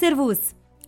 Servus! 0.00 0.38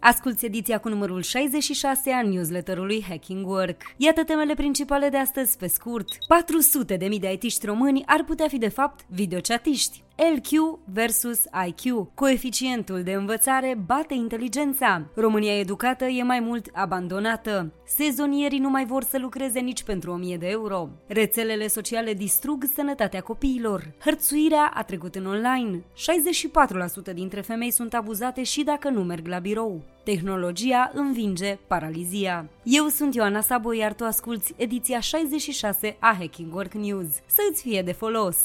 Asculți 0.01 0.45
ediția 0.45 0.79
cu 0.79 0.89
numărul 0.89 1.23
66 1.23 2.11
a 2.11 2.23
newsletterului 2.23 3.05
Hacking 3.09 3.47
Work. 3.47 3.83
Iată 3.97 4.25
temele 4.25 4.55
principale 4.55 5.09
de 5.09 5.17
astăzi 5.17 5.57
pe 5.57 5.67
scurt. 5.67 6.07
400 6.29 6.97
de 6.97 7.07
mii 7.07 7.19
de 7.19 7.33
IT-ști 7.33 7.67
români 7.67 8.03
ar 8.07 8.25
putea 8.25 8.49
fi 8.49 8.59
de 8.59 8.69
fapt 8.69 9.05
videochatiști. 9.09 10.03
LQ 10.23 10.79
versus 10.85 11.45
IQ. 11.67 12.15
Coeficientul 12.15 13.03
de 13.03 13.13
învățare 13.13 13.79
bate 13.87 14.15
inteligența. 14.15 15.03
România 15.15 15.59
educată 15.59 16.05
e 16.05 16.23
mai 16.23 16.41
mult 16.41 16.67
abandonată. 16.73 17.73
Sezonierii 17.87 18.59
nu 18.59 18.71
mai 18.71 18.85
vor 18.85 19.03
să 19.03 19.19
lucreze 19.19 19.61
nici 19.61 19.83
pentru 19.83 20.11
1000 20.11 20.37
de 20.37 20.47
euro. 20.49 20.89
Rețelele 21.07 21.67
sociale 21.67 22.13
distrug 22.15 22.65
sănătatea 22.75 23.21
copiilor. 23.21 23.93
Hărțuirea 24.05 24.73
a 24.75 24.83
trecut 24.83 25.15
în 25.15 25.27
online. 25.27 25.85
64% 27.11 27.15
dintre 27.15 27.41
femei 27.41 27.71
sunt 27.71 27.95
abuzate 27.95 28.43
și 28.43 28.63
dacă 28.63 28.89
nu 28.89 29.03
merg 29.03 29.27
la 29.27 29.39
birou. 29.39 29.83
Tehnologia 30.05 30.91
învinge 30.95 31.59
paralizia. 31.67 32.49
Eu 32.63 32.87
sunt 32.87 33.15
Ioana 33.15 33.41
Sabo, 33.41 33.73
iar 33.73 33.93
tu 33.93 34.05
asculti 34.05 34.55
ediția 34.57 35.01
66 35.01 35.97
a 35.99 36.17
Hacking 36.19 36.55
Work 36.55 36.73
News. 36.73 37.09
Să 37.27 37.41
îți 37.51 37.63
fie 37.63 37.83
de 37.83 37.93
folos! 37.93 38.37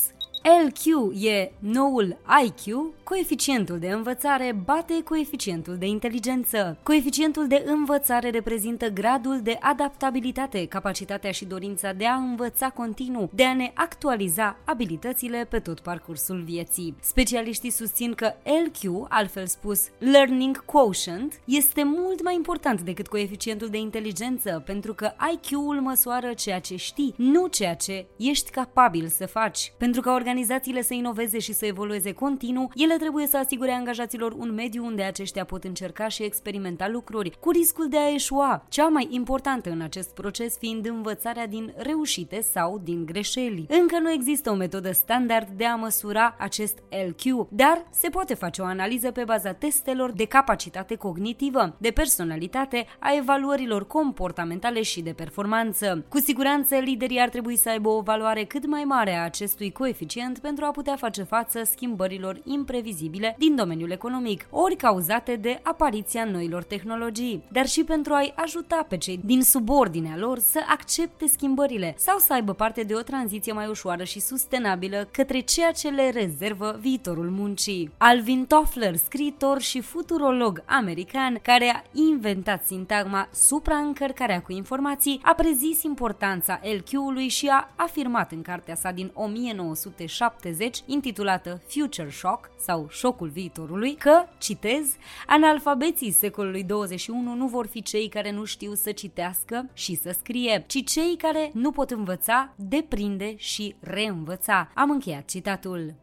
LQ 0.47 1.13
e 1.23 1.51
noul 1.59 2.17
IQ, 2.45 2.75
coeficientul 3.03 3.79
de 3.79 3.87
învățare 3.87 4.57
bate 4.65 5.03
coeficientul 5.03 5.77
de 5.77 5.85
inteligență. 5.85 6.77
Coeficientul 6.83 7.47
de 7.47 7.63
învățare 7.65 8.29
reprezintă 8.29 8.87
gradul 8.89 9.39
de 9.41 9.57
adaptabilitate, 9.59 10.65
capacitatea 10.65 11.31
și 11.31 11.45
dorința 11.45 11.93
de 11.93 12.05
a 12.05 12.15
învăța 12.15 12.69
continuu, 12.69 13.29
de 13.33 13.43
a 13.43 13.53
ne 13.53 13.71
actualiza 13.73 14.57
abilitățile 14.65 15.45
pe 15.49 15.59
tot 15.59 15.79
parcursul 15.79 16.41
vieții. 16.41 16.95
Specialiștii 17.01 17.69
susțin 17.69 18.13
că 18.13 18.33
LQ, 18.65 19.05
altfel 19.09 19.45
spus 19.45 19.87
Learning 19.97 20.65
Quotient, 20.65 21.39
este 21.45 21.83
mult 21.83 22.23
mai 22.23 22.35
important 22.35 22.81
decât 22.81 23.07
coeficientul 23.07 23.67
de 23.67 23.77
inteligență, 23.77 24.63
pentru 24.65 24.93
că 24.93 25.11
IQ-ul 25.31 25.81
măsoară 25.81 26.33
ceea 26.33 26.59
ce 26.59 26.75
știi, 26.75 27.13
nu 27.17 27.47
ceea 27.47 27.75
ce 27.75 28.05
ești 28.17 28.49
capabil 28.49 29.07
să 29.07 29.25
faci. 29.25 29.71
Pentru 29.77 30.01
că 30.01 30.09
organizațiile 30.37 30.81
să 30.81 30.93
inoveze 30.93 31.39
și 31.39 31.53
să 31.53 31.65
evolueze 31.65 32.11
continuu, 32.11 32.71
ele 32.75 32.95
trebuie 32.95 33.27
să 33.27 33.37
asigure 33.37 33.71
angajaților 33.71 34.31
un 34.31 34.53
mediu 34.53 34.85
unde 34.85 35.03
aceștia 35.03 35.45
pot 35.45 35.63
încerca 35.63 36.07
și 36.07 36.23
experimenta 36.23 36.87
lucruri, 36.87 37.37
cu 37.39 37.51
riscul 37.51 37.89
de 37.89 37.97
a 37.97 38.13
eșua, 38.13 38.65
cea 38.69 38.87
mai 38.87 39.07
importantă 39.09 39.69
în 39.69 39.81
acest 39.81 40.13
proces 40.13 40.57
fiind 40.57 40.85
învățarea 40.85 41.47
din 41.47 41.73
reușite 41.77 42.41
sau 42.41 42.81
din 42.83 43.05
greșeli. 43.05 43.65
Încă 43.69 43.99
nu 43.99 44.11
există 44.11 44.51
o 44.51 44.55
metodă 44.55 44.91
standard 44.91 45.47
de 45.49 45.65
a 45.65 45.75
măsura 45.75 46.35
acest 46.39 46.77
LQ, 47.07 47.47
dar 47.49 47.85
se 47.89 48.09
poate 48.09 48.33
face 48.33 48.61
o 48.61 48.65
analiză 48.65 49.11
pe 49.11 49.23
baza 49.23 49.51
testelor 49.51 50.11
de 50.11 50.25
capacitate 50.25 50.95
cognitivă, 50.95 51.75
de 51.77 51.91
personalitate, 51.91 52.85
a 52.99 53.15
evaluărilor 53.15 53.87
comportamentale 53.87 54.81
și 54.81 55.01
de 55.01 55.13
performanță. 55.13 56.05
Cu 56.09 56.17
siguranță, 56.19 56.75
liderii 56.75 57.19
ar 57.19 57.29
trebui 57.29 57.57
să 57.57 57.69
aibă 57.69 57.89
o 57.89 58.01
valoare 58.01 58.43
cât 58.43 58.65
mai 58.65 58.83
mare 58.83 59.15
a 59.15 59.23
acestui 59.23 59.71
coeficient 59.71 60.16
suficient 60.17 60.39
pentru 60.39 60.65
a 60.65 60.71
putea 60.71 60.95
face 60.95 61.23
față 61.23 61.63
schimbărilor 61.63 62.39
imprevizibile 62.43 63.35
din 63.37 63.55
domeniul 63.55 63.91
economic, 63.91 64.47
ori 64.49 64.75
cauzate 64.75 65.35
de 65.35 65.59
apariția 65.63 66.25
noilor 66.25 66.63
tehnologii, 66.63 67.43
dar 67.51 67.67
și 67.67 67.83
pentru 67.83 68.13
a-i 68.13 68.33
ajuta 68.35 68.85
pe 68.89 68.97
cei 68.97 69.19
din 69.25 69.43
subordinea 69.43 70.17
lor 70.17 70.39
să 70.39 70.59
accepte 70.69 71.27
schimbările 71.27 71.95
sau 71.97 72.17
să 72.17 72.33
aibă 72.33 72.53
parte 72.53 72.83
de 72.83 72.93
o 72.93 73.01
tranziție 73.01 73.51
mai 73.51 73.67
ușoară 73.67 74.03
și 74.03 74.19
sustenabilă 74.19 75.07
către 75.11 75.39
ceea 75.39 75.71
ce 75.71 75.87
le 75.87 76.09
rezervă 76.09 76.77
viitorul 76.79 77.29
muncii. 77.29 77.91
Alvin 77.97 78.45
Toffler, 78.45 78.95
scriitor 78.95 79.61
și 79.61 79.81
futurolog 79.81 80.63
american 80.65 81.39
care 81.41 81.73
a 81.75 81.81
inventat 81.91 82.65
sintagma 82.65 83.29
supraîncărcarea 83.33 84.41
cu 84.41 84.51
informații, 84.51 85.19
a 85.23 85.33
prezis 85.33 85.83
importanța 85.83 86.59
LQ-ului 86.63 87.27
și 87.27 87.47
a 87.47 87.69
afirmat 87.75 88.31
în 88.31 88.41
cartea 88.41 88.75
sa 88.75 88.91
din 88.91 89.11
1900 89.13 90.05
1970, 90.07 90.83
intitulată 90.85 91.61
Future 91.67 92.09
Shock 92.09 92.49
sau 92.59 92.87
Șocul 92.89 93.29
viitorului, 93.29 93.95
că, 93.95 94.23
citez, 94.37 94.95
analfabeții 95.27 96.11
secolului 96.11 96.63
21 96.63 97.33
nu 97.35 97.47
vor 97.47 97.67
fi 97.67 97.81
cei 97.81 98.07
care 98.07 98.31
nu 98.31 98.43
știu 98.43 98.73
să 98.73 98.91
citească 98.91 99.69
și 99.73 99.95
să 99.95 100.15
scrie, 100.19 100.63
ci 100.67 100.83
cei 100.83 101.15
care 101.17 101.51
nu 101.53 101.71
pot 101.71 101.91
învăța, 101.91 102.53
deprinde 102.55 103.35
și 103.37 103.75
reînvăța. 103.79 104.71
Am 104.75 104.89
încheiat 104.89 105.25
citatul. 105.25 105.93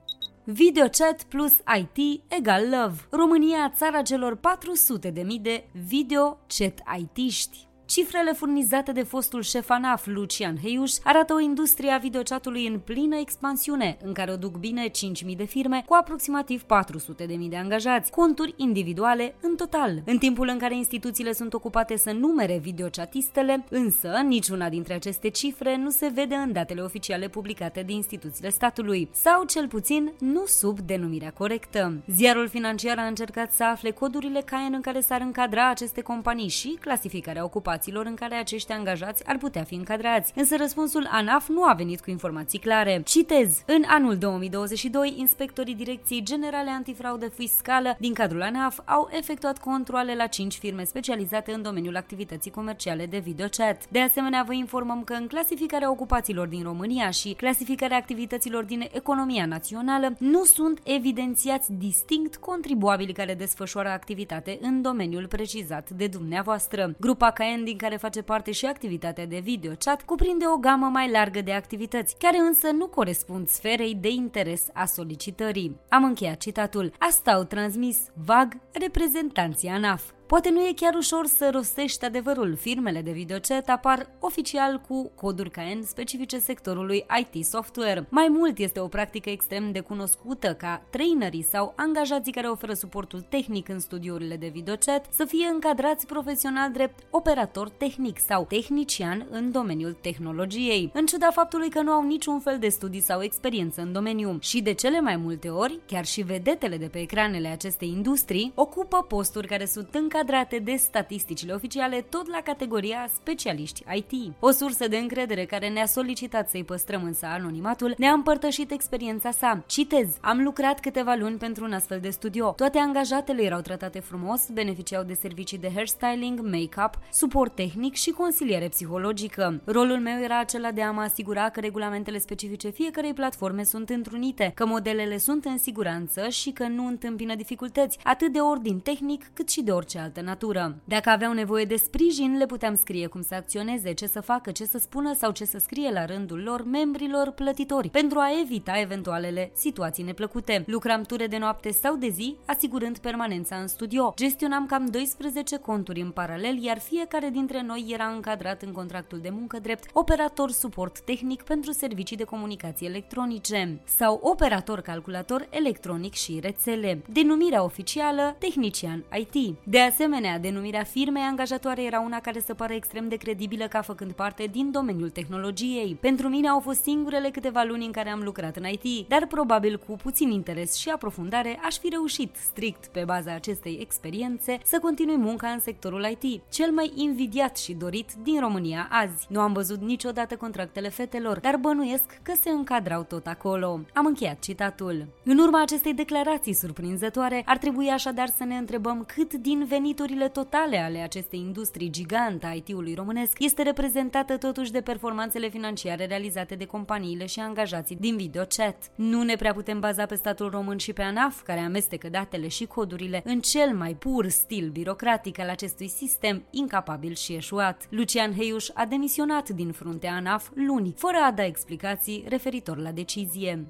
Videochat 0.45 1.23
plus 1.23 1.53
IT 1.79 2.23
egal 2.29 2.63
love. 2.63 2.97
România, 3.11 3.73
țara 3.77 4.03
celor 4.03 4.37
400 4.37 5.11
de 5.11 5.23
mii 5.23 5.39
de 5.39 5.65
video-chat 5.73 6.83
IT-ști. 6.99 7.74
Cifrele 7.87 8.33
furnizate 8.33 8.93
de 8.93 9.03
fostul 9.03 9.43
șef 9.43 9.71
ANAF, 9.71 10.07
Lucian 10.07 10.57
Heiuș, 10.63 10.93
arată 11.03 11.35
o 11.35 11.41
industrie 11.41 11.91
a 11.91 11.99
videochatului 11.99 12.67
în 12.67 12.79
plină 12.79 13.17
expansiune, 13.17 13.97
în 14.05 14.13
care 14.13 14.33
o 14.33 14.37
duc 14.37 14.57
bine 14.57 14.89
5.000 14.89 15.37
de 15.37 15.45
firme 15.45 15.83
cu 15.87 15.95
aproximativ 15.95 16.63
400.000 16.63 17.49
de 17.49 17.57
angajați, 17.57 18.11
conturi 18.11 18.55
individuale 18.57 19.35
în 19.41 19.57
total. 19.57 20.03
În 20.05 20.19
timpul 20.19 20.49
în 20.49 20.59
care 20.59 20.77
instituțiile 20.77 21.33
sunt 21.33 21.55
ocupate 21.55 21.97
să 21.97 22.13
numere 22.13 22.59
videochatistele, 22.59 23.65
însă 23.71 24.21
niciuna 24.27 24.69
dintre 24.69 24.95
aceste 24.95 25.29
cifre 25.29 25.77
nu 25.77 25.91
se 25.91 26.11
vede 26.15 26.35
în 26.35 26.53
datele 26.53 26.81
oficiale 26.81 27.29
publicate 27.29 27.83
de 27.83 27.93
instituțiile 27.93 28.51
statului, 28.51 29.09
sau 29.13 29.45
cel 29.45 29.69
puțin 29.69 30.13
nu 30.19 30.47
sub 30.47 30.81
denumirea 30.81 31.31
corectă. 31.31 32.03
Ziarul 32.07 32.49
financiar 32.49 32.99
a 32.99 33.07
încercat 33.07 33.53
să 33.53 33.65
afle 33.65 33.91
codurile 33.91 34.41
CAEN 34.41 34.73
în 34.75 34.81
care 34.81 35.01
s-ar 35.01 35.21
încadra 35.21 35.71
aceste 35.71 36.01
companii 36.01 36.49
și 36.49 36.79
clasificarea 36.81 37.45
ocupației 37.45 37.73
situațiilor 37.75 38.07
în 38.07 38.15
care 38.15 38.35
acești 38.35 38.73
angajați 38.73 39.27
ar 39.27 39.39
putea 39.39 39.63
fi 39.63 39.75
încadrați. 39.75 40.33
Însă 40.37 40.57
răspunsul 40.57 41.09
ANAF 41.11 41.49
nu 41.49 41.63
a 41.65 41.73
venit 41.73 42.01
cu 42.01 42.11
informații 42.11 42.59
clare. 42.59 43.03
Citez. 43.05 43.63
În 43.67 43.83
anul 43.87 44.17
2022, 44.17 45.15
inspectorii 45.17 45.75
Direcției 45.75 46.23
Generale 46.23 46.71
Antifraudă 46.71 47.29
Fiscală 47.29 47.97
din 47.99 48.15
cadrul 48.15 48.43
ANAF 48.43 48.79
au 48.85 49.09
efectuat 49.13 49.59
controle 49.59 50.15
la 50.15 50.27
5 50.27 50.55
firme 50.55 50.85
specializate 50.85 51.53
în 51.53 51.63
domeniul 51.63 51.97
activității 51.97 52.51
comerciale 52.51 53.07
de 53.07 53.19
videochat. 53.19 53.89
De 53.89 54.01
asemenea, 54.01 54.45
vă 54.47 54.55
informăm 54.55 55.05
că 55.05 55.13
în 55.13 55.27
clasificarea 55.27 55.91
ocupațiilor 55.91 56.47
din 56.47 56.63
România 56.63 57.11
și 57.11 57.33
clasificarea 57.33 57.97
activităților 57.97 58.65
din 58.65 58.89
economia 58.93 59.47
națională 59.47 60.15
nu 60.19 60.45
sunt 60.45 60.81
evidențiați 60.85 61.73
distinct 61.73 62.37
contribuabili 62.37 63.13
care 63.13 63.35
desfășoară 63.35 63.89
activitate 63.89 64.59
în 64.61 64.83
domeniul 64.83 65.27
precizat 65.27 65.91
de 65.91 66.07
dumneavoastră. 66.07 66.95
Grupa 67.01 67.31
KN 67.31 67.64
din 67.65 67.77
care 67.77 67.97
face 67.97 68.23
parte 68.23 68.53
și 68.53 68.67
activitatea 68.67 69.27
de 69.27 69.39
video 69.39 69.73
chat, 69.79 70.03
cuprinde 70.03 70.45
o 70.47 70.57
gamă 70.57 70.87
mai 70.87 71.11
largă 71.11 71.41
de 71.41 71.53
activități, 71.53 72.17
care 72.19 72.39
însă 72.39 72.71
nu 72.71 72.87
corespund 72.87 73.49
sferei 73.49 73.95
de 73.95 74.09
interes 74.09 74.67
a 74.73 74.85
solicitării. 74.85 75.77
Am 75.89 76.05
încheiat 76.05 76.37
citatul. 76.37 76.93
Asta 76.99 77.33
au 77.33 77.45
transmis 77.45 77.99
vag 78.25 78.57
reprezentanții 78.73 79.69
ANAF. 79.69 80.14
Poate 80.27 80.51
nu 80.51 80.61
e 80.61 80.73
chiar 80.77 80.95
ușor 80.95 81.27
să 81.27 81.51
rostești 81.53 82.05
adevărul. 82.05 82.57
Firmele 82.57 83.01
de 83.03 83.11
videochat 83.11 83.69
apar 83.69 84.11
oficial 84.21 84.81
cu 84.89 85.11
coduri 85.15 85.51
KN 85.51 85.83
specifice 85.83 86.39
sectorului 86.39 87.07
IT 87.21 87.45
software. 87.45 88.07
Mai 88.09 88.29
mult 88.31 88.59
este 88.59 88.81
o 88.81 88.87
practică 88.87 89.31
extrem 89.31 89.73
de 89.73 89.81
cunoscută 89.81 90.55
ca 90.55 90.83
trainerii 90.91 91.43
sau 91.43 91.73
angajații 91.77 92.33
care 92.33 92.47
oferă 92.47 92.73
suportul 92.73 93.21
tehnic 93.21 93.69
în 93.69 93.79
studiourile 93.79 94.37
de 94.37 94.51
videochat 94.53 95.07
să 95.11 95.25
fie 95.25 95.47
încadrați 95.47 96.07
profesional 96.07 96.71
drept 96.73 96.99
operator 97.11 97.69
tehnic 97.69 98.19
sau 98.19 98.45
tehnician 98.45 99.27
în 99.31 99.53
domeniul 99.53 99.93
tehnologiei, 99.93 100.91
în 100.95 101.07
ciuda 101.07 101.31
faptului 101.31 101.71
că 101.71 101.83
nu 101.83 101.91
au 101.91 102.07
niciun 102.07 102.41
fel 102.41 102.59
de 102.59 102.69
studii 102.69 103.01
sau 103.01 103.23
experiență 103.23 103.81
în 103.81 103.93
domeniu. 103.93 104.39
Și 104.41 104.63
de 104.63 104.73
cele 104.73 105.01
mai 105.01 105.17
multe 105.17 105.49
ori, 105.49 105.79
chiar 105.87 106.05
și 106.05 106.23
vedetele 106.23 106.77
de 106.77 106.87
pe 106.87 106.99
ecranele 106.99 107.49
acestei 107.49 107.89
industrii 107.89 108.53
ocupă 108.55 109.05
posturi 109.09 109.47
care 109.47 109.65
sunt 109.65 109.89
încadrate 109.95 110.13
încadrate 110.15 110.59
de 110.59 110.77
statisticile 110.77 111.53
oficiale 111.53 112.01
tot 112.09 112.29
la 112.29 112.41
categoria 112.45 113.09
specialiști 113.15 113.85
IT. 113.95 114.35
O 114.41 114.51
sursă 114.51 114.89
de 114.89 114.97
încredere 114.97 115.45
care 115.45 115.69
ne-a 115.69 115.87
solicitat 115.87 116.49
să-i 116.49 116.65
păstrăm 116.65 117.03
însă 117.03 117.27
anonimatul 117.27 117.95
ne-a 117.99 118.13
împărtășit 118.13 118.71
experiența 118.71 119.31
sa. 119.31 119.63
Citez, 119.67 120.17
am 120.21 120.43
lucrat 120.43 120.81
câteva 120.81 121.15
luni 121.15 121.37
pentru 121.37 121.65
un 121.65 121.73
astfel 121.73 122.01
de 122.01 122.11
studio. 122.11 122.53
Toate 122.57 122.79
angajatele 122.79 123.43
erau 123.43 123.61
tratate 123.61 124.01
frumos, 124.01 124.49
beneficiau 124.53 125.03
de 125.03 125.15
servicii 125.15 125.59
de 125.59 125.71
hairstyling, 125.75 126.41
make-up, 126.41 126.99
suport 127.13 127.55
tehnic 127.55 127.95
și 127.95 128.11
consiliere 128.11 128.69
psihologică. 128.69 129.61
Rolul 129.65 129.99
meu 129.99 130.23
era 130.23 130.39
acela 130.39 130.71
de 130.71 130.83
a 130.83 130.91
mă 130.91 131.01
asigura 131.01 131.49
că 131.49 131.61
regulamentele 131.61 132.19
specifice 132.19 132.69
fiecarei 132.69 133.15
platforme 133.15 133.65
sunt 133.65 133.89
întrunite, 133.89 134.53
că 134.55 134.67
modelele 134.67 135.19
sunt 135.19 135.45
în 135.45 135.59
siguranță 135.59 136.29
și 136.29 136.51
că 136.51 136.67
nu 136.67 136.87
întâmpină 136.87 137.35
dificultăți, 137.35 137.99
atât 138.03 138.33
de 138.33 138.39
ordin 138.39 138.79
tehnic 138.79 139.31
cât 139.33 139.49
și 139.49 139.63
de 139.63 139.71
orice 139.71 140.03
altă 140.05 140.21
natură. 140.21 140.77
Dacă 140.85 141.11
aveau 141.11 141.33
nevoie 141.33 141.65
de 141.65 141.77
sprijin, 141.77 142.37
le 142.37 142.47
puteam 142.47 142.77
scrie 142.77 143.07
cum 143.07 143.23
să 143.23 143.35
acționeze, 143.35 143.93
ce 143.93 144.07
să 144.07 144.21
facă, 144.21 144.51
ce 144.51 144.65
să 144.65 144.79
spună 144.79 145.15
sau 145.15 145.31
ce 145.31 145.45
să 145.45 145.59
scrie 145.59 145.91
la 145.93 146.05
rândul 146.05 146.43
lor 146.43 146.65
membrilor 146.65 147.31
plătitori, 147.31 147.89
pentru 147.89 148.19
a 148.19 148.41
evita 148.41 148.81
eventualele 148.81 149.51
situații 149.55 150.05
neplăcute. 150.05 150.65
Lucram 150.67 151.03
ture 151.03 151.27
de 151.27 151.39
noapte 151.39 151.71
sau 151.71 151.97
de 151.97 152.09
zi, 152.09 152.37
asigurând 152.47 152.99
permanența 152.99 153.57
în 153.57 153.67
studio. 153.67 154.13
Gestionam 154.17 154.67
cam 154.67 154.87
12 154.87 155.57
conturi 155.57 156.01
în 156.01 156.11
paralel, 156.11 156.63
iar 156.63 156.79
fiecare 156.79 157.29
dintre 157.29 157.63
noi 157.63 157.87
era 157.89 158.05
încadrat 158.07 158.63
în 158.63 158.73
contractul 158.73 159.19
de 159.19 159.31
muncă 159.31 159.59
drept 159.59 159.91
operator 159.93 160.51
suport 160.51 161.01
tehnic 161.01 161.43
pentru 161.43 161.73
servicii 161.73 162.17
de 162.17 162.25
comunicații 162.25 162.87
electronice 162.87 163.81
sau 163.85 164.21
operator 164.23 164.81
calculator 164.81 165.47
electronic 165.51 166.13
și 166.13 166.39
rețele. 166.43 167.03
Denumirea 167.13 167.63
oficială, 167.65 168.37
tehnician 168.39 169.05
IT. 169.13 169.57
De 169.65 169.81
asemenea, 169.81 169.94
denumirea 170.41 170.83
firmei 170.83 171.23
angajatoare 171.23 171.83
era 171.83 172.01
una 172.01 172.21
care 172.21 172.41
să 172.41 172.55
pară 172.55 172.73
extrem 172.73 173.09
de 173.09 173.17
credibilă 173.17 173.67
ca 173.67 173.83
făcând 173.83 174.13
parte 174.13 174.47
din 174.51 174.71
domeniul 174.71 175.11
tehnologiei. 175.11 175.97
Pentru 176.01 176.29
mine 176.29 176.49
au 176.49 176.61
fost 176.61 176.83
singurele 176.83 177.31
câteva 177.31 177.63
luni 177.63 177.85
în 177.85 177.93
care 177.93 178.09
am 178.09 178.21
lucrat 178.23 178.57
în 178.57 178.65
IT, 178.65 179.09
dar 179.09 179.27
probabil 179.27 179.79
cu 179.87 179.97
puțin 179.97 180.31
interes 180.31 180.75
și 180.75 180.89
aprofundare 180.89 181.59
aș 181.65 181.77
fi 181.77 181.89
reușit, 181.89 182.37
strict 182.37 182.87
pe 182.87 183.03
baza 183.07 183.35
acestei 183.35 183.79
experiențe, 183.81 184.59
să 184.65 184.79
continui 184.79 185.17
munca 185.17 185.49
în 185.49 185.59
sectorul 185.59 186.17
IT, 186.21 186.43
cel 186.51 186.71
mai 186.71 186.93
invidiat 186.95 187.57
și 187.57 187.73
dorit 187.73 188.13
din 188.23 188.41
România 188.41 188.89
azi. 188.91 189.27
Nu 189.29 189.41
am 189.41 189.53
văzut 189.53 189.81
niciodată 189.81 190.37
contractele 190.37 190.89
fetelor, 190.89 191.41
dar 191.41 191.57
bănuiesc 191.57 192.21
că 192.23 192.33
se 192.41 192.51
încadrau 192.51 193.03
tot 193.03 193.27
acolo. 193.27 193.81
Am 193.95 194.07
încheiat 194.07 194.39
citatul. 194.39 195.07
În 195.25 195.39
urma 195.39 195.63
acestei 195.63 195.95
declarații 195.95 196.55
surprinzătoare, 196.55 197.43
ar 197.47 197.59
trebui 197.59 197.89
așadar 197.89 198.29
să 198.29 198.45
ne 198.45 198.57
întrebăm 198.57 199.05
cât 199.07 199.35
din 199.35 199.65
veniturile 199.85 200.29
totale 200.29 200.79
ale 200.79 200.99
acestei 200.99 201.39
industrii 201.39 201.91
gigante 201.91 202.47
a 202.47 202.53
IT-ului 202.53 202.95
românesc 202.95 203.37
este 203.39 203.63
reprezentată 203.63 204.37
totuși 204.37 204.73
de 204.73 204.81
performanțele 204.81 205.49
financiare 205.49 206.07
realizate 206.07 206.55
de 206.55 206.65
companiile 206.65 207.27
și 207.27 207.41
angajații 207.41 207.97
din 207.97 208.17
videochat. 208.17 208.91
Nu 208.95 209.23
ne 209.23 209.37
prea 209.37 209.53
putem 209.53 209.81
baza 209.81 210.07
pe 210.07 210.15
statul 210.15 210.51
român 210.51 210.79
și 210.79 210.93
pe 210.93 211.03
ANAF, 211.03 211.43
care 211.43 211.61
amestecă 211.61 212.09
datele 212.09 212.49
și 212.49 212.67
codurile 212.67 213.23
în 213.25 213.41
cel 213.41 213.77
mai 213.77 213.95
pur 213.95 214.29
stil 214.29 214.69
birocratic 214.69 215.39
al 215.39 215.49
acestui 215.49 215.89
sistem 215.89 216.45
incapabil 216.51 217.15
și 217.15 217.33
eșuat. 217.35 217.87
Lucian 217.91 218.33
Heiuș 218.35 218.69
a 218.75 218.85
demisionat 218.85 219.49
din 219.49 219.73
fruntea 219.73 220.15
ANAF 220.15 220.51
luni, 220.55 220.95
fără 220.97 221.17
a 221.23 221.33
da 221.33 221.45
explicații 221.45 222.25
referitor 222.29 222.79
la 222.79 222.91
decizie. 222.91 223.67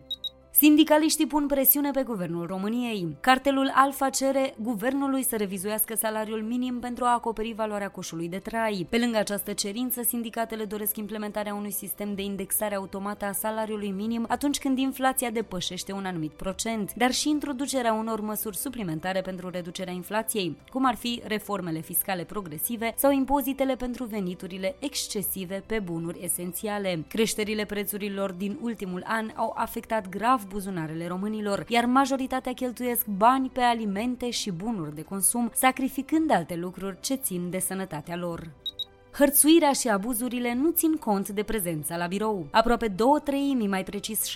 Sindicaliștii 0.56 1.26
pun 1.26 1.46
presiune 1.46 1.90
pe 1.90 2.02
guvernul 2.02 2.46
României. 2.46 3.16
Cartelul 3.20 3.72
Alfa 3.74 4.08
cere 4.10 4.54
guvernului 4.58 5.24
să 5.24 5.36
revizuiască 5.36 5.94
salariul 5.94 6.42
minim 6.42 6.78
pentru 6.78 7.04
a 7.04 7.12
acoperi 7.12 7.52
valoarea 7.52 7.90
coșului 7.90 8.28
de 8.28 8.38
trai. 8.38 8.86
Pe 8.90 8.98
lângă 8.98 9.18
această 9.18 9.52
cerință, 9.52 10.02
sindicatele 10.02 10.64
doresc 10.64 10.96
implementarea 10.96 11.54
unui 11.54 11.70
sistem 11.70 12.14
de 12.14 12.22
indexare 12.22 12.74
automată 12.74 13.24
a 13.24 13.32
salariului 13.32 13.90
minim 13.90 14.24
atunci 14.28 14.58
când 14.58 14.78
inflația 14.78 15.30
depășește 15.30 15.92
un 15.92 16.04
anumit 16.04 16.32
procent, 16.32 16.94
dar 16.94 17.12
și 17.12 17.28
introducerea 17.28 17.92
unor 17.92 18.20
măsuri 18.20 18.56
suplimentare 18.56 19.20
pentru 19.20 19.48
reducerea 19.48 19.92
inflației, 19.92 20.56
cum 20.72 20.84
ar 20.84 20.94
fi 20.94 21.22
reformele 21.26 21.80
fiscale 21.80 22.24
progresive 22.24 22.92
sau 22.96 23.10
impozitele 23.12 23.76
pentru 23.76 24.04
veniturile 24.04 24.76
excesive 24.78 25.62
pe 25.66 25.78
bunuri 25.78 26.24
esențiale. 26.24 27.04
Creșterile 27.08 27.64
prețurilor 27.64 28.32
din 28.32 28.58
ultimul 28.60 29.02
an 29.06 29.30
au 29.34 29.54
afectat 29.56 30.08
grav 30.08 30.42
buzunarele 30.46 31.06
românilor, 31.06 31.64
iar 31.68 31.84
majoritatea 31.84 32.52
cheltuiesc 32.52 33.06
bani 33.06 33.48
pe 33.48 33.60
alimente 33.60 34.30
și 34.30 34.50
bunuri 34.50 34.94
de 34.94 35.02
consum, 35.02 35.50
sacrificând 35.54 36.30
alte 36.30 36.56
lucruri 36.56 37.00
ce 37.00 37.14
țin 37.14 37.50
de 37.50 37.58
sănătatea 37.58 38.16
lor. 38.16 38.50
Hărțuirea 39.18 39.72
și 39.72 39.88
abuzurile 39.88 40.54
nu 40.54 40.70
țin 40.70 40.96
cont 40.96 41.28
de 41.28 41.42
prezența 41.42 41.96
la 41.96 42.06
birou. 42.06 42.46
Aproape 42.50 42.88
două 42.88 43.18
treimi, 43.18 43.66
mai 43.66 43.84
precis 43.84 44.32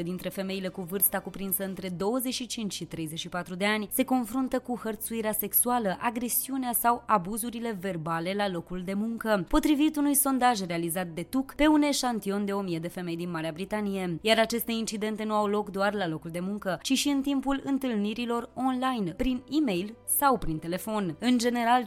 62% 0.00 0.02
dintre 0.02 0.28
femeile 0.28 0.68
cu 0.68 0.80
vârsta 0.80 1.20
cuprinsă 1.20 1.64
între 1.64 1.88
25 1.88 2.72
și 2.72 2.84
34 2.84 3.54
de 3.54 3.64
ani 3.64 3.88
se 3.92 4.04
confruntă 4.04 4.58
cu 4.58 4.80
hărțuirea 4.82 5.32
sexuală, 5.32 5.96
agresiunea 6.00 6.72
sau 6.72 7.02
abuzurile 7.06 7.78
verbale 7.80 8.34
la 8.36 8.48
locul 8.48 8.82
de 8.84 8.94
muncă, 8.94 9.44
potrivit 9.48 9.96
unui 9.96 10.14
sondaj 10.14 10.60
realizat 10.60 11.06
de 11.06 11.22
TUC 11.22 11.54
pe 11.54 11.66
un 11.66 11.82
eșantion 11.82 12.44
de 12.44 12.52
1000 12.52 12.78
de 12.78 12.88
femei 12.88 13.16
din 13.16 13.30
Marea 13.30 13.52
Britanie. 13.52 14.18
Iar 14.20 14.38
aceste 14.38 14.72
incidente 14.72 15.24
nu 15.24 15.34
au 15.34 15.46
loc 15.46 15.70
doar 15.70 15.94
la 15.94 16.08
locul 16.08 16.30
de 16.30 16.40
muncă, 16.40 16.78
ci 16.82 16.92
și 16.92 17.08
în 17.08 17.20
timpul 17.22 17.60
întâlnirilor 17.64 18.50
online, 18.54 19.10
prin 19.10 19.42
e-mail 19.50 19.94
sau 20.18 20.38
prin 20.38 20.58
telefon. 20.58 21.16
În 21.18 21.38
general, 21.38 21.84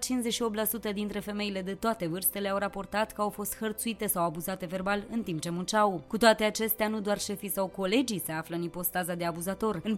58% 0.90 0.94
dintre 0.94 1.20
femeile 1.20 1.62
de 1.62 1.72
toate 1.72 1.88
toate 1.90 2.08
vârstele 2.08 2.50
au 2.50 2.58
raportat 2.58 3.12
că 3.12 3.22
au 3.22 3.30
fost 3.30 3.58
hărțuite 3.58 4.08
sau 4.08 4.24
abuzate 4.24 4.66
verbal 4.66 5.04
în 5.12 5.24
timp 5.24 5.42
ce 5.42 5.50
munceau. 5.50 6.04
Cu 6.08 6.18
toate 6.18 6.44
acestea, 6.44 6.88
nu 6.88 7.00
doar 7.00 7.20
șefii 7.20 7.50
sau 7.50 7.68
colegii 7.68 8.22
se 8.26 8.32
află 8.32 8.56
în 8.56 8.62
ipostaza 8.62 9.14
de 9.14 9.26
abuzator. 9.26 9.82
În 9.84 9.98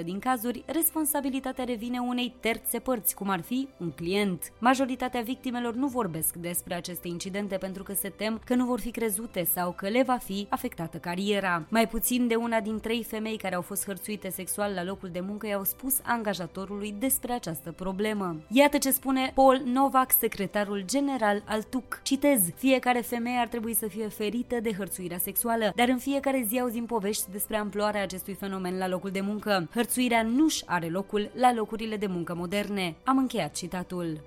40% 0.00 0.04
din 0.04 0.18
cazuri, 0.18 0.62
responsabilitatea 0.66 1.64
revine 1.64 1.98
unei 1.98 2.34
terțe 2.40 2.78
părți, 2.78 3.14
cum 3.14 3.28
ar 3.28 3.40
fi 3.40 3.68
un 3.78 3.90
client. 3.90 4.52
Majoritatea 4.58 5.20
victimelor 5.20 5.74
nu 5.74 5.86
vorbesc 5.86 6.34
despre 6.34 6.74
aceste 6.74 7.08
incidente 7.08 7.56
pentru 7.56 7.82
că 7.82 7.92
se 7.92 8.08
tem 8.08 8.40
că 8.44 8.54
nu 8.54 8.64
vor 8.64 8.80
fi 8.80 8.90
crezute 8.90 9.44
sau 9.44 9.72
că 9.72 9.88
le 9.88 10.02
va 10.02 10.16
fi 10.16 10.46
afectată 10.50 10.98
cariera. 10.98 11.66
Mai 11.68 11.88
puțin 11.88 12.26
de 12.26 12.34
una 12.34 12.60
din 12.60 12.80
trei 12.80 13.04
femei 13.04 13.36
care 13.36 13.54
au 13.54 13.62
fost 13.62 13.84
hărțuite 13.84 14.28
sexual 14.28 14.72
la 14.74 14.84
locul 14.84 15.08
de 15.08 15.20
muncă 15.20 15.46
i-au 15.46 15.64
spus 15.64 15.98
angajatorului 16.02 16.94
despre 16.98 17.32
această 17.32 17.72
problemă. 17.72 18.36
Iată 18.48 18.78
ce 18.78 18.90
spune 18.90 19.32
Paul 19.34 19.62
Novak, 19.64 20.12
secretarul 20.12 20.82
general 20.96 21.42
al 21.44 21.62
TUC. 21.62 22.00
Citez, 22.02 22.40
fiecare 22.54 23.00
femeie 23.00 23.38
ar 23.38 23.48
trebui 23.48 23.74
să 23.74 23.86
fie 23.88 24.08
ferită 24.08 24.60
de 24.60 24.72
hărțuirea 24.72 25.18
sexuală, 25.18 25.72
dar 25.74 25.88
în 25.88 25.98
fiecare 25.98 26.44
zi 26.48 26.60
auzim 26.60 26.86
povești 26.86 27.30
despre 27.32 27.56
amploarea 27.56 28.02
acestui 28.02 28.34
fenomen 28.34 28.78
la 28.78 28.88
locul 28.88 29.10
de 29.10 29.20
muncă. 29.20 29.68
Hărțuirea 29.74 30.22
nu-și 30.22 30.62
are 30.66 30.88
locul 30.88 31.30
la 31.34 31.52
locurile 31.54 31.96
de 31.96 32.06
muncă 32.06 32.34
moderne. 32.34 32.96
Am 33.04 33.18
încheiat 33.18 33.54
citatul. 33.54 34.20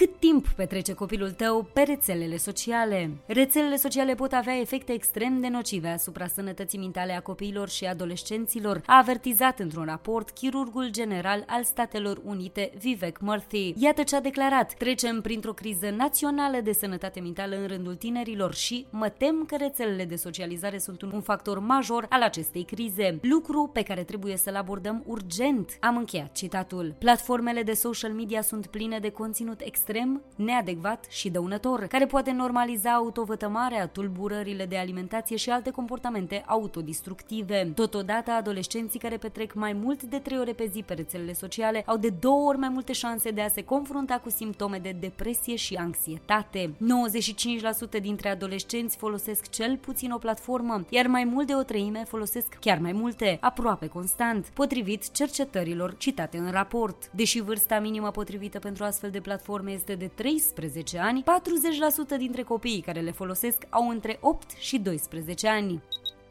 Cât 0.00 0.18
timp 0.18 0.48
petrece 0.48 0.92
copilul 0.92 1.30
tău 1.30 1.68
pe 1.72 1.80
rețelele 1.80 2.36
sociale? 2.36 3.10
Rețelele 3.26 3.76
sociale 3.76 4.14
pot 4.14 4.32
avea 4.32 4.60
efecte 4.60 4.92
extrem 4.92 5.40
de 5.40 5.48
nocive 5.48 5.88
asupra 5.88 6.26
sănătății 6.26 6.78
mentale 6.78 7.12
a 7.12 7.20
copiilor 7.20 7.68
și 7.68 7.84
adolescenților, 7.84 8.82
a 8.86 8.96
avertizat 8.96 9.58
într-un 9.58 9.84
raport 9.84 10.30
chirurgul 10.30 10.88
general 10.90 11.44
al 11.46 11.64
Statelor 11.64 12.20
Unite, 12.24 12.72
Vivek 12.78 13.18
Murthy. 13.18 13.74
Iată 13.76 14.02
ce 14.02 14.16
a 14.16 14.20
declarat. 14.20 14.74
Trecem 14.74 15.20
printr-o 15.20 15.52
criză 15.52 15.90
națională 15.90 16.60
de 16.60 16.72
sănătate 16.72 17.20
mentală 17.20 17.56
în 17.56 17.66
rândul 17.66 17.94
tinerilor 17.94 18.54
și 18.54 18.86
mă 18.90 19.08
tem 19.08 19.44
că 19.46 19.56
rețelele 19.56 20.04
de 20.04 20.16
socializare 20.16 20.78
sunt 20.78 21.02
un 21.02 21.20
factor 21.20 21.58
major 21.58 22.06
al 22.08 22.22
acestei 22.22 22.62
crize, 22.62 23.18
lucru 23.22 23.70
pe 23.72 23.82
care 23.82 24.04
trebuie 24.04 24.36
să-l 24.36 24.56
abordăm 24.56 25.02
urgent. 25.06 25.76
Am 25.80 25.96
încheiat 25.96 26.32
citatul. 26.32 26.94
Platformele 26.98 27.62
de 27.62 27.72
social 27.72 28.12
media 28.12 28.42
sunt 28.42 28.66
pline 28.66 28.98
de 28.98 29.10
conținut 29.10 29.60
extrem 29.60 29.88
extrem, 29.90 30.22
neadecvat 30.36 31.06
și 31.08 31.30
dăunător, 31.30 31.86
care 31.86 32.06
poate 32.06 32.30
normaliza 32.30 32.90
autovătămarea, 32.90 33.86
tulburările 33.86 34.66
de 34.66 34.76
alimentație 34.76 35.36
și 35.36 35.50
alte 35.50 35.70
comportamente 35.70 36.42
autodistructive. 36.46 37.72
Totodată, 37.74 38.30
adolescenții 38.30 38.98
care 38.98 39.16
petrec 39.16 39.54
mai 39.54 39.72
mult 39.72 40.02
de 40.02 40.18
3 40.18 40.38
ore 40.38 40.52
pe 40.52 40.68
zi 40.72 40.82
pe 40.82 40.94
rețelele 40.94 41.32
sociale 41.32 41.82
au 41.86 41.96
de 41.96 42.08
două 42.08 42.48
ori 42.48 42.58
mai 42.58 42.68
multe 42.68 42.92
șanse 42.92 43.30
de 43.30 43.40
a 43.40 43.48
se 43.48 43.64
confrunta 43.64 44.18
cu 44.18 44.30
simptome 44.30 44.78
de 44.78 44.96
depresie 45.00 45.56
și 45.56 45.74
anxietate. 45.74 46.70
95% 47.98 48.00
dintre 48.00 48.28
adolescenți 48.28 48.96
folosesc 48.96 49.50
cel 49.50 49.76
puțin 49.76 50.10
o 50.10 50.18
platformă, 50.18 50.84
iar 50.88 51.06
mai 51.06 51.24
mult 51.24 51.46
de 51.46 51.54
o 51.54 51.62
treime 51.62 52.04
folosesc 52.08 52.46
chiar 52.60 52.78
mai 52.78 52.92
multe, 52.92 53.38
aproape 53.40 53.86
constant, 53.86 54.46
potrivit 54.54 55.12
cercetărilor 55.12 55.96
citate 55.96 56.38
în 56.38 56.50
raport. 56.50 57.10
Deși 57.12 57.40
vârsta 57.40 57.80
minimă 57.80 58.10
potrivită 58.10 58.58
pentru 58.58 58.84
astfel 58.84 59.10
de 59.10 59.20
platforme 59.20 59.72
este 59.80 59.94
de 59.94 60.10
13 60.14 60.98
ani, 60.98 61.24
40% 62.14 62.16
dintre 62.18 62.42
copiii 62.42 62.80
care 62.80 63.00
le 63.00 63.10
folosesc 63.10 63.66
au 63.70 63.88
între 63.88 64.18
8 64.20 64.50
și 64.58 64.78
12 64.78 65.48
ani. 65.48 65.82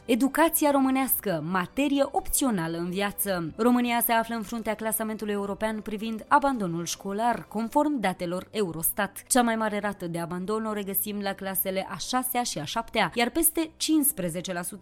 Educația 0.09 0.71
românească, 0.71 1.43
materie 1.51 2.03
opțională 2.11 2.77
în 2.77 2.89
viață. 2.89 3.53
România 3.55 4.01
se 4.05 4.11
află 4.11 4.35
în 4.35 4.41
fruntea 4.41 4.73
clasamentului 4.73 5.33
european 5.33 5.81
privind 5.81 6.25
abandonul 6.27 6.85
școlar, 6.85 7.45
conform 7.47 7.99
datelor 7.99 8.47
Eurostat. 8.51 9.23
Cea 9.27 9.41
mai 9.41 9.55
mare 9.55 9.79
rată 9.79 10.07
de 10.07 10.19
abandon 10.19 10.65
o 10.65 10.73
regăsim 10.73 11.19
la 11.19 11.33
clasele 11.33 11.87
a 11.89 11.97
6 11.97 12.41
și 12.43 12.59
a 12.59 12.63
7 12.63 13.11
iar 13.13 13.29
peste 13.29 13.71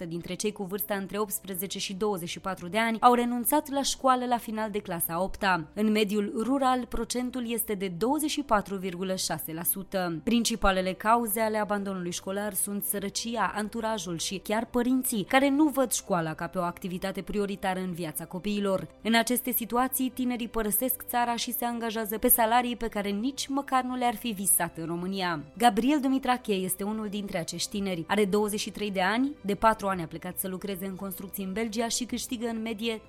15% 0.04 0.08
dintre 0.08 0.34
cei 0.34 0.52
cu 0.52 0.64
vârsta 0.64 0.96
între 0.96 1.18
18 1.18 1.80
și 1.80 1.94
24 1.94 2.68
de 2.68 2.78
ani 2.78 2.98
au 3.00 3.14
renunțat 3.14 3.70
la 3.70 3.82
școală 3.82 4.26
la 4.26 4.38
final 4.38 4.72
de 4.72 4.80
clasa 4.80 5.22
8 5.22 5.44
-a. 5.44 5.62
În 5.74 5.92
mediul 5.92 6.34
rural, 6.44 6.86
procentul 6.86 7.52
este 7.52 7.74
de 7.74 7.90
24,6%. 7.90 10.22
Principalele 10.24 10.94
cauze 10.94 11.40
ale 11.40 11.58
abandonului 11.58 12.12
școlar 12.12 12.54
sunt 12.54 12.84
sărăcia, 12.84 13.52
anturajul 13.56 14.18
și 14.18 14.38
chiar 14.38 14.66
părinții 14.66 15.16
părinții 15.18 15.38
care 15.40 15.50
nu 15.50 15.68
văd 15.68 15.92
școala 15.92 16.34
ca 16.34 16.48
pe 16.48 16.58
o 16.58 16.62
activitate 16.62 17.22
prioritară 17.22 17.80
în 17.80 17.94
viața 17.94 18.26
copiilor. 18.26 18.88
În 19.02 19.16
aceste 19.16 19.52
situații, 19.52 20.10
tinerii 20.10 20.48
părăsesc 20.48 21.04
țara 21.08 21.36
și 21.36 21.54
se 21.54 21.66
angajează 21.66 22.18
pe 22.18 22.28
salarii 22.28 22.76
pe 22.76 22.88
care 22.88 23.10
nici 23.10 23.48
măcar 23.48 23.84
nu 23.84 23.96
le-ar 23.96 24.16
fi 24.16 24.28
visat 24.28 24.78
în 24.78 24.86
România. 24.86 25.40
Gabriel 25.58 26.00
Dumitrache 26.00 26.52
este 26.52 26.84
unul 26.84 27.08
dintre 27.10 27.38
acești 27.38 27.70
tineri. 27.70 28.04
Are 28.08 28.26
23 28.26 28.92
de 28.92 29.02
ani, 29.02 29.36
de 29.42 29.56
4 29.56 29.88
ani 29.88 30.02
a 30.02 30.06
plecat 30.06 30.38
să 30.38 30.48
lucreze 30.48 30.86
în 30.86 30.96
construcții 30.96 31.44
în 31.44 31.54
Belgia 31.54 31.88
și 31.88 32.06
câștigă 32.06 32.48
în 32.48 32.62
medie 32.62 33.02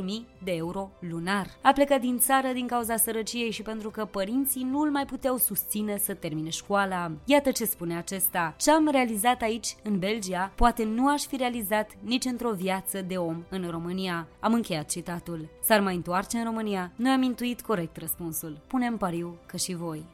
3-4 0.00 0.04
mii 0.04 0.26
de 0.44 0.52
euro 0.52 0.90
lunar. 0.98 1.46
A 1.62 1.72
plecat 1.72 2.00
din 2.00 2.18
țară 2.18 2.48
din 2.52 2.66
cauza 2.66 2.96
sărăciei 2.96 3.50
și 3.50 3.62
pentru 3.62 3.90
că 3.90 4.04
părinții 4.04 4.62
nu 4.62 4.80
îl 4.80 4.90
mai 4.90 5.04
puteau 5.04 5.36
susține 5.36 5.98
să 5.98 6.14
termine 6.14 6.48
școala. 6.48 7.10
Iată 7.24 7.50
ce 7.50 7.64
spune 7.64 7.96
acesta. 7.96 8.54
Ce 8.58 8.70
am 8.70 8.88
realizat 8.90 9.42
aici, 9.42 9.76
în 9.82 9.98
Belgia, 9.98 10.52
poate 10.54 10.84
nu 10.84 11.08
aș 11.08 11.22
fi 11.22 11.36
realizat 11.42 11.90
nici 12.00 12.24
într-o 12.24 12.52
viață 12.52 13.02
de 13.02 13.16
om 13.16 13.44
în 13.48 13.70
România. 13.70 14.28
Am 14.40 14.52
încheiat 14.52 14.90
citatul. 14.90 15.48
S-ar 15.62 15.80
mai 15.80 15.94
întoarce 15.94 16.36
în 16.36 16.44
România? 16.44 16.92
Noi 16.96 17.12
am 17.12 17.22
intuit 17.22 17.60
corect 17.60 17.96
răspunsul. 17.96 18.60
Punem 18.66 18.96
pariu 18.96 19.38
că 19.46 19.56
și 19.56 19.74
voi. 19.74 20.04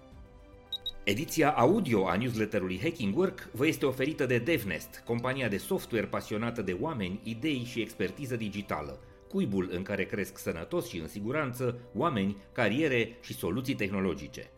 Ediția 1.05 1.51
audio 1.51 2.07
a 2.09 2.17
newsletterului 2.17 2.81
Hacking 2.83 3.17
Work 3.17 3.49
vă 3.53 3.67
este 3.67 3.87
oferită 3.87 4.27
de 4.27 4.39
DevNest, 4.39 5.03
compania 5.05 5.49
de 5.49 5.57
software 5.57 6.07
pasionată 6.07 6.63
de 6.63 6.77
oameni, 6.81 7.21
idei 7.23 7.65
și 7.65 7.81
expertiză 7.81 8.37
digitală, 8.37 8.99
cuibul 9.29 9.69
în 9.73 9.83
care 9.83 10.05
cresc 10.05 10.39
sănătos 10.39 10.89
și 10.89 10.99
în 10.99 11.09
siguranță 11.09 11.79
oameni, 11.95 12.37
cariere 12.53 13.17
și 13.21 13.35
soluții 13.35 13.75
tehnologice. 13.75 14.51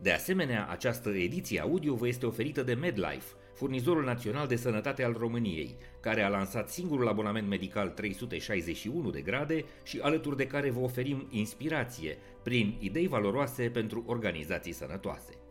De 0.00 0.12
asemenea, 0.12 0.68
această 0.70 1.08
ediție 1.08 1.60
audio 1.60 1.94
vă 1.94 2.06
este 2.06 2.26
oferită 2.26 2.62
de 2.62 2.74
MedLife, 2.74 3.32
furnizorul 3.54 4.04
național 4.04 4.46
de 4.46 4.56
sănătate 4.56 5.04
al 5.04 5.12
României, 5.18 5.76
care 6.00 6.22
a 6.22 6.28
lansat 6.28 6.68
singurul 6.68 7.08
abonament 7.08 7.48
medical 7.48 7.88
361 7.88 9.10
de 9.10 9.20
grade 9.20 9.64
și 9.82 9.98
alături 10.02 10.36
de 10.36 10.46
care 10.46 10.70
vă 10.70 10.80
oferim 10.80 11.26
inspirație 11.30 12.18
prin 12.42 12.76
idei 12.80 13.06
valoroase 13.06 13.70
pentru 13.70 14.04
organizații 14.06 14.72
sănătoase. 14.72 15.43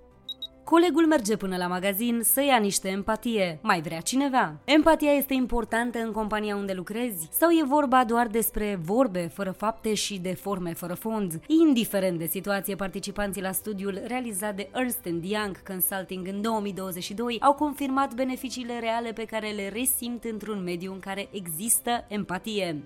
Colegul 0.74 1.08
merge 1.08 1.36
până 1.36 1.58
la 1.58 1.68
magazin 1.68 2.22
să 2.24 2.44
ia 2.44 2.58
niște 2.58 2.88
empatie. 2.88 3.60
Mai 3.62 3.82
vrea 3.82 4.00
cineva? 4.00 4.56
Empatia 4.64 5.12
este 5.12 5.34
importantă 5.34 6.00
în 6.00 6.12
compania 6.12 6.56
unde 6.56 6.74
lucrezi? 6.74 7.30
Sau 7.32 7.50
e 7.50 7.64
vorba 7.66 8.04
doar 8.04 8.28
despre 8.28 8.80
vorbe 8.84 9.32
fără 9.34 9.52
fapte 9.52 9.94
și 9.94 10.20
de 10.20 10.34
forme 10.34 10.74
fără 10.74 10.94
fond? 10.94 11.42
Indiferent 11.48 12.18
de 12.18 12.26
situație, 12.26 12.76
participanții 12.76 13.42
la 13.42 13.52
studiul 13.52 14.02
realizat 14.08 14.56
de 14.56 14.70
Ernst 14.74 15.06
Young 15.22 15.64
Consulting 15.64 16.28
în 16.28 16.42
2022 16.42 17.38
au 17.42 17.54
confirmat 17.54 18.14
beneficiile 18.14 18.80
reale 18.80 19.12
pe 19.12 19.26
care 19.26 19.50
le 19.50 19.70
resimt 19.70 20.24
într-un 20.24 20.64
mediu 20.64 20.94
în 20.94 21.00
care 21.00 21.28
există 21.32 22.06
empatie. 22.08 22.84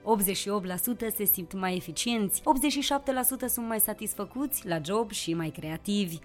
88% 1.10 1.16
se 1.16 1.26
simt 1.26 1.54
mai 1.54 1.76
eficienți, 1.76 2.42
87% 2.42 2.44
sunt 3.48 3.68
mai 3.68 3.80
satisfăcuți 3.80 4.68
la 4.68 4.78
job 4.86 5.12
și 5.12 5.34
mai 5.34 5.50
creativi, 5.50 6.18
86% 6.18 6.22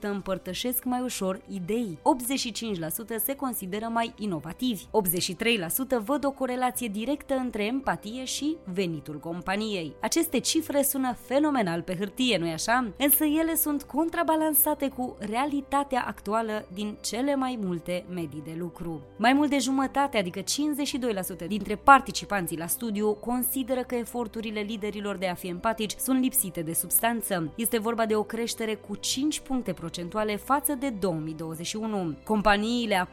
împărtășesc 0.00 0.42
împărtășesc 0.44 0.84
mai 0.84 1.00
ușor 1.00 1.40
idei. 1.48 1.98
85% 3.18 3.22
se 3.24 3.34
consideră 3.36 3.86
mai 3.92 4.12
inovativi. 4.18 4.84
83% 4.84 4.86
văd 6.04 6.24
o 6.24 6.30
corelație 6.30 6.88
directă 6.88 7.34
între 7.34 7.64
empatie 7.64 8.24
și 8.24 8.56
venitul 8.64 9.18
companiei. 9.18 9.94
Aceste 10.00 10.38
cifre 10.38 10.82
sună 10.82 11.16
fenomenal 11.26 11.82
pe 11.82 11.96
hârtie, 11.96 12.38
nu-i 12.38 12.52
așa? 12.52 12.92
Însă 12.98 13.24
ele 13.24 13.54
sunt 13.54 13.82
contrabalansate 13.82 14.88
cu 14.88 15.16
realitatea 15.18 16.04
actuală 16.06 16.66
din 16.72 16.96
cele 17.00 17.34
mai 17.34 17.58
multe 17.62 18.04
medii 18.08 18.42
de 18.44 18.56
lucru. 18.58 19.00
Mai 19.16 19.32
mult 19.32 19.50
de 19.50 19.58
jumătate, 19.58 20.18
adică 20.18 20.40
52% 21.44 21.46
dintre 21.46 21.76
participanții 21.76 22.58
la 22.58 22.66
studiu 22.66 23.12
consideră 23.12 23.82
că 23.82 23.94
eforturile 23.94 24.60
liderilor 24.60 25.16
de 25.16 25.28
a 25.28 25.34
fi 25.34 25.48
empatici 25.48 25.94
sunt 25.98 26.20
lipsite 26.20 26.62
de 26.62 26.72
substanță. 26.72 27.52
Este 27.54 27.78
vorba 27.78 28.06
de 28.06 28.14
o 28.14 28.22
creștere 28.22 28.74
cu 28.74 28.96
5 28.96 29.40
puncte 29.40 29.72
procentuale 29.72 30.23
actuale 30.24 30.36
față 30.44 30.74
de 30.74 30.88
2021. 30.88 32.14
Companiile 32.24 32.94
a 32.96 33.08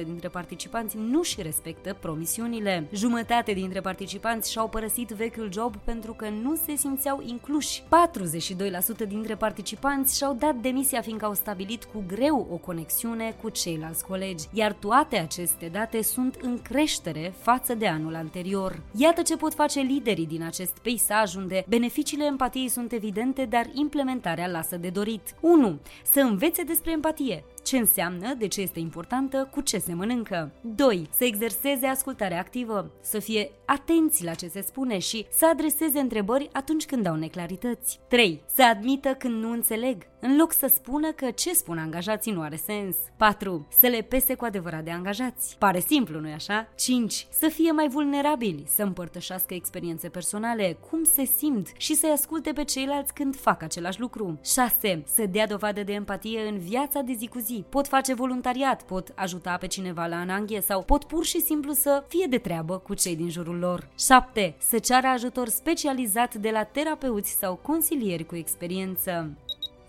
47% 0.00 0.04
dintre 0.04 0.28
participanți 0.28 0.96
nu 0.96 1.22
și 1.22 1.42
respectă 1.42 1.96
promisiunile. 2.00 2.88
Jumătate 2.92 3.52
dintre 3.52 3.80
participanți 3.80 4.50
și-au 4.50 4.68
părăsit 4.68 5.08
vechiul 5.08 5.52
job 5.52 5.76
pentru 5.76 6.12
că 6.12 6.28
nu 6.42 6.54
se 6.54 6.74
simțeau 6.76 7.22
incluși. 7.26 7.82
42% 7.82 9.08
dintre 9.08 9.34
participanți 9.34 10.16
și-au 10.16 10.34
dat 10.34 10.54
demisia 10.54 11.00
fiindcă 11.00 11.24
au 11.24 11.34
stabilit 11.34 11.84
cu 11.84 12.04
greu 12.06 12.48
o 12.52 12.56
conexiune 12.56 13.36
cu 13.42 13.48
ceilalți 13.48 14.04
colegi, 14.04 14.46
iar 14.52 14.72
toate 14.72 15.16
aceste 15.16 15.68
date 15.72 16.02
sunt 16.02 16.36
în 16.40 16.62
creștere 16.62 17.32
față 17.40 17.74
de 17.74 17.86
anul 17.86 18.14
anterior. 18.14 18.80
Iată 18.96 19.22
ce 19.22 19.36
pot 19.36 19.54
face 19.54 19.80
liderii 19.80 20.26
din 20.26 20.42
acest 20.42 20.78
peisaj 20.82 21.34
unde 21.34 21.64
beneficiile 21.68 22.24
empatiei 22.24 22.68
sunt 22.68 22.92
evidente, 22.92 23.44
dar 23.44 23.66
implementarea 23.72 24.46
lasă 24.46 24.76
de 24.76 24.88
dorit. 24.88 25.34
1 25.40 25.79
să 26.12 26.20
învețe 26.20 26.62
despre 26.62 26.90
empatie, 26.90 27.44
ce 27.62 27.76
înseamnă, 27.76 28.34
de 28.34 28.48
ce 28.48 28.60
este 28.60 28.78
importantă, 28.78 29.48
cu 29.50 29.60
ce 29.60 29.78
se 29.78 29.94
mănâncă. 29.94 30.50
2. 30.60 31.08
Să 31.16 31.24
exerseze 31.24 31.86
ascultarea 31.86 32.38
activă, 32.38 32.90
să 33.00 33.18
fie 33.18 33.50
atenți 33.64 34.24
la 34.24 34.34
ce 34.34 34.48
se 34.48 34.60
spune 34.60 34.98
și 34.98 35.26
să 35.30 35.46
adreseze 35.46 35.98
întrebări 35.98 36.48
atunci 36.52 36.86
când 36.86 37.06
au 37.06 37.14
neclarități. 37.14 38.00
3. 38.08 38.42
Să 38.54 38.62
admită 38.62 39.08
când 39.08 39.42
nu 39.42 39.50
înțeleg, 39.50 40.06
în 40.20 40.36
loc 40.36 40.52
să 40.52 40.66
spună 40.74 41.12
că 41.12 41.30
ce 41.30 41.54
spun 41.54 41.78
angajații 41.78 42.32
nu 42.32 42.40
are 42.40 42.56
sens. 42.56 42.96
4. 43.16 43.66
Să 43.80 43.86
le 43.86 44.00
pese 44.00 44.34
cu 44.34 44.44
adevărat 44.44 44.84
de 44.84 44.90
angajați. 44.90 45.56
Pare 45.58 45.80
simplu, 45.80 46.20
nu-i 46.20 46.32
așa? 46.32 46.68
5. 46.76 47.26
Să 47.30 47.48
fie 47.48 47.70
mai 47.70 47.88
vulnerabili, 47.88 48.64
să 48.66 48.82
împărtășească 48.82 49.54
experiențe 49.54 50.08
personale, 50.08 50.76
cum 50.90 51.04
se 51.04 51.24
simt 51.24 51.68
și 51.76 51.94
să-i 51.94 52.10
asculte 52.10 52.52
pe 52.52 52.64
ceilalți 52.64 53.14
când 53.14 53.36
fac 53.36 53.62
același 53.62 54.00
lucru. 54.00 54.40
6. 54.44 55.02
Să 55.06 55.26
dea 55.26 55.46
dovadă 55.46 55.82
de 55.82 55.92
empatie 55.92 56.48
în 56.48 56.58
viața 56.58 57.00
de 57.00 57.12
zi 57.12 57.28
cu 57.28 57.38
zi. 57.38 57.49
Pot 57.68 57.86
face 57.86 58.14
voluntariat, 58.14 58.82
pot 58.82 59.12
ajuta 59.14 59.56
pe 59.56 59.66
cineva 59.66 60.06
la 60.06 60.16
ananghie 60.16 60.60
sau 60.60 60.82
pot 60.82 61.04
pur 61.04 61.24
și 61.24 61.40
simplu 61.40 61.72
să 61.72 62.04
fie 62.08 62.26
de 62.26 62.38
treabă 62.38 62.78
cu 62.78 62.94
cei 62.94 63.16
din 63.16 63.30
jurul 63.30 63.58
lor. 63.58 63.88
7. 63.98 64.54
Să 64.58 64.78
ceară 64.78 65.06
ajutor 65.06 65.48
specializat 65.48 66.34
de 66.34 66.50
la 66.50 66.62
terapeuți 66.62 67.30
sau 67.30 67.54
consilieri 67.54 68.24
cu 68.24 68.36
experiență. 68.36 69.30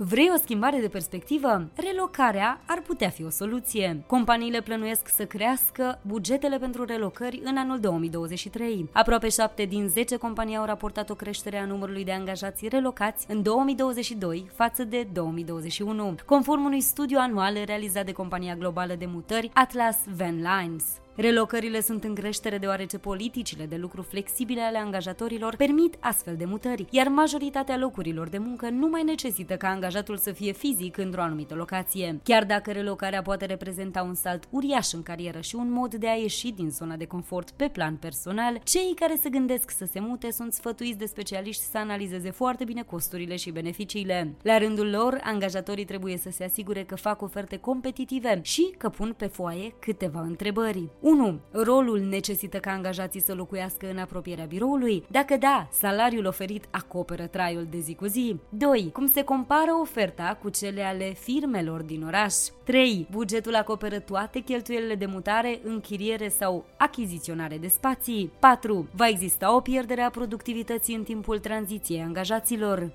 Vrei 0.04 0.32
o 0.34 0.38
schimbare 0.38 0.80
de 0.80 0.88
perspectivă? 0.88 1.70
Relocarea 1.76 2.62
ar 2.66 2.82
putea 2.82 3.10
fi 3.10 3.24
o 3.24 3.30
soluție. 3.30 4.04
Companiile 4.08 4.62
plănuiesc 4.62 5.08
să 5.08 5.26
crească 5.26 6.00
bugetele 6.02 6.58
pentru 6.58 6.86
relocări 6.86 7.42
în 7.44 7.58
anul 7.58 7.80
2023. 7.80 8.90
Aproape 8.92 9.30
7 9.30 9.66
din 9.66 9.88
10 9.88 10.16
companii 10.16 10.56
au 10.56 10.66
raportat 10.66 11.10
o 11.10 11.16
creștere 11.16 11.58
a 11.58 11.66
numărului 11.66 12.04
de 12.04 12.12
angajați 12.12 12.68
relocați 12.68 13.26
în 13.30 13.42
2022 13.42 14.50
față 14.54 14.84
de 14.84 15.08
2021, 15.14 16.16
conform 16.26 16.66
unui 16.66 16.82
studiu 16.82 17.18
anual 17.20 17.58
realizat 17.66 18.06
de 18.06 18.12
compania 18.12 18.56
globală 18.56 18.96
de 18.96 19.06
mutări 19.06 19.52
Atlas 19.54 19.98
Van 20.16 20.36
Lines. 20.36 20.86
Relocările 21.16 21.82
sunt 21.82 22.04
în 22.04 22.16
creștere 22.16 22.58
deoarece 22.58 22.98
politicile 22.98 23.66
de 23.66 23.76
lucru 23.76 24.02
flexibile 24.02 24.62
ale 24.62 24.78
angajatorilor 24.78 25.56
permit 25.56 25.96
astfel 26.00 26.36
de 26.36 26.46
mutări, 26.46 26.86
iar 26.90 27.08
majoritatea 27.08 27.78
locurilor 27.78 28.30
de 28.30 28.38
muncă 28.38 28.70
nu 28.70 28.88
mai 28.88 29.04
necesită 29.04 29.56
ca 29.56 29.68
angajatul 29.68 30.18
să 30.18 30.32
fie 30.32 30.52
fizic 30.52 30.98
într-o 30.98 31.22
anumită 31.22 31.56
locație. 31.56 32.20
Chiar 32.24 32.46
dacă 32.46 32.72
relocarea 32.72 33.22
poate 33.22 33.46
reprezenta 33.46 34.02
un 34.02 34.14
salt 34.14 34.48
uriaș 34.50 34.92
în 34.92 35.04
carieră 35.04 35.42
și 35.42 35.56
un 35.56 35.72
mod 35.72 35.96
de 35.96 36.08
a 36.08 36.14
ieși 36.14 36.52
din 36.52 36.70
zona 36.70 36.96
de 36.96 37.06
confort 37.06 37.52
pe 37.52 37.70
plan 37.74 37.96
personal, 37.96 38.60
cei 38.64 38.94
care 38.96 39.16
se 39.22 39.30
gândesc 39.30 39.72
să 39.72 39.86
se 39.92 40.00
mute 40.00 40.32
sunt 40.32 40.54
sfătuiți 40.54 40.98
de 40.98 41.06
specialiști 41.06 41.64
să 41.64 41.78
analizeze 41.78 42.32
foarte 42.32 42.64
bine 42.64 42.82
costurile 42.82 43.36
și 43.36 43.52
beneficiile. 43.52 44.34
La 44.42 44.58
rândul 44.58 44.90
lor, 44.90 45.20
angajatorii 45.24 45.86
trebuie 45.86 46.18
să 46.18 46.30
se 46.30 46.44
asigure 46.44 46.84
că 46.84 46.96
fac 46.96 47.22
oferte 47.22 47.58
competitive 47.58 48.40
și 48.44 48.74
că 48.78 48.90
pun 48.90 49.14
pe 49.18 49.26
foaie 49.26 49.74
câteva 49.80 50.22
întrebări. 50.22 50.90
1. 51.02 51.40
Rolul 51.52 52.00
necesită 52.00 52.58
ca 52.58 52.72
angajații 52.72 53.22
să 53.22 53.34
locuiască 53.34 53.90
în 53.90 53.98
apropierea 53.98 54.46
biroului? 54.46 55.06
Dacă 55.08 55.38
da, 55.38 55.68
salariul 55.72 56.26
oferit 56.26 56.66
acoperă 56.70 57.28
traiul 57.28 57.68
de 57.70 57.80
zi 57.80 57.96
cu 57.96 58.06
zi. 58.06 58.36
2. 58.50 58.90
Cum 58.94 59.08
se 59.08 59.24
compară 59.24 59.72
oferta 59.82 60.38
cu 60.42 60.50
cele 60.50 60.84
ale 60.84 61.14
firmelor 61.14 61.82
din 61.82 62.04
oraș? 62.04 62.34
3. 62.64 63.08
Bugetul 63.12 63.56
acoperă 63.56 64.00
toate 64.00 64.40
cheltuielile 64.40 64.96
de 64.96 65.06
mutare, 65.06 65.60
închiriere 65.64 66.28
sau 66.28 66.66
achiziționare 66.78 67.58
de 67.58 67.68
spații. 67.68 68.32
4. 68.40 68.90
Va 68.96 69.08
exista 69.08 69.56
o 69.56 69.60
pierdere 69.60 70.02
a 70.02 70.10
productivității 70.10 70.96
în 70.96 71.04
timpul 71.04 71.40
tranziției 71.40 72.02
angajaților. 72.02 72.92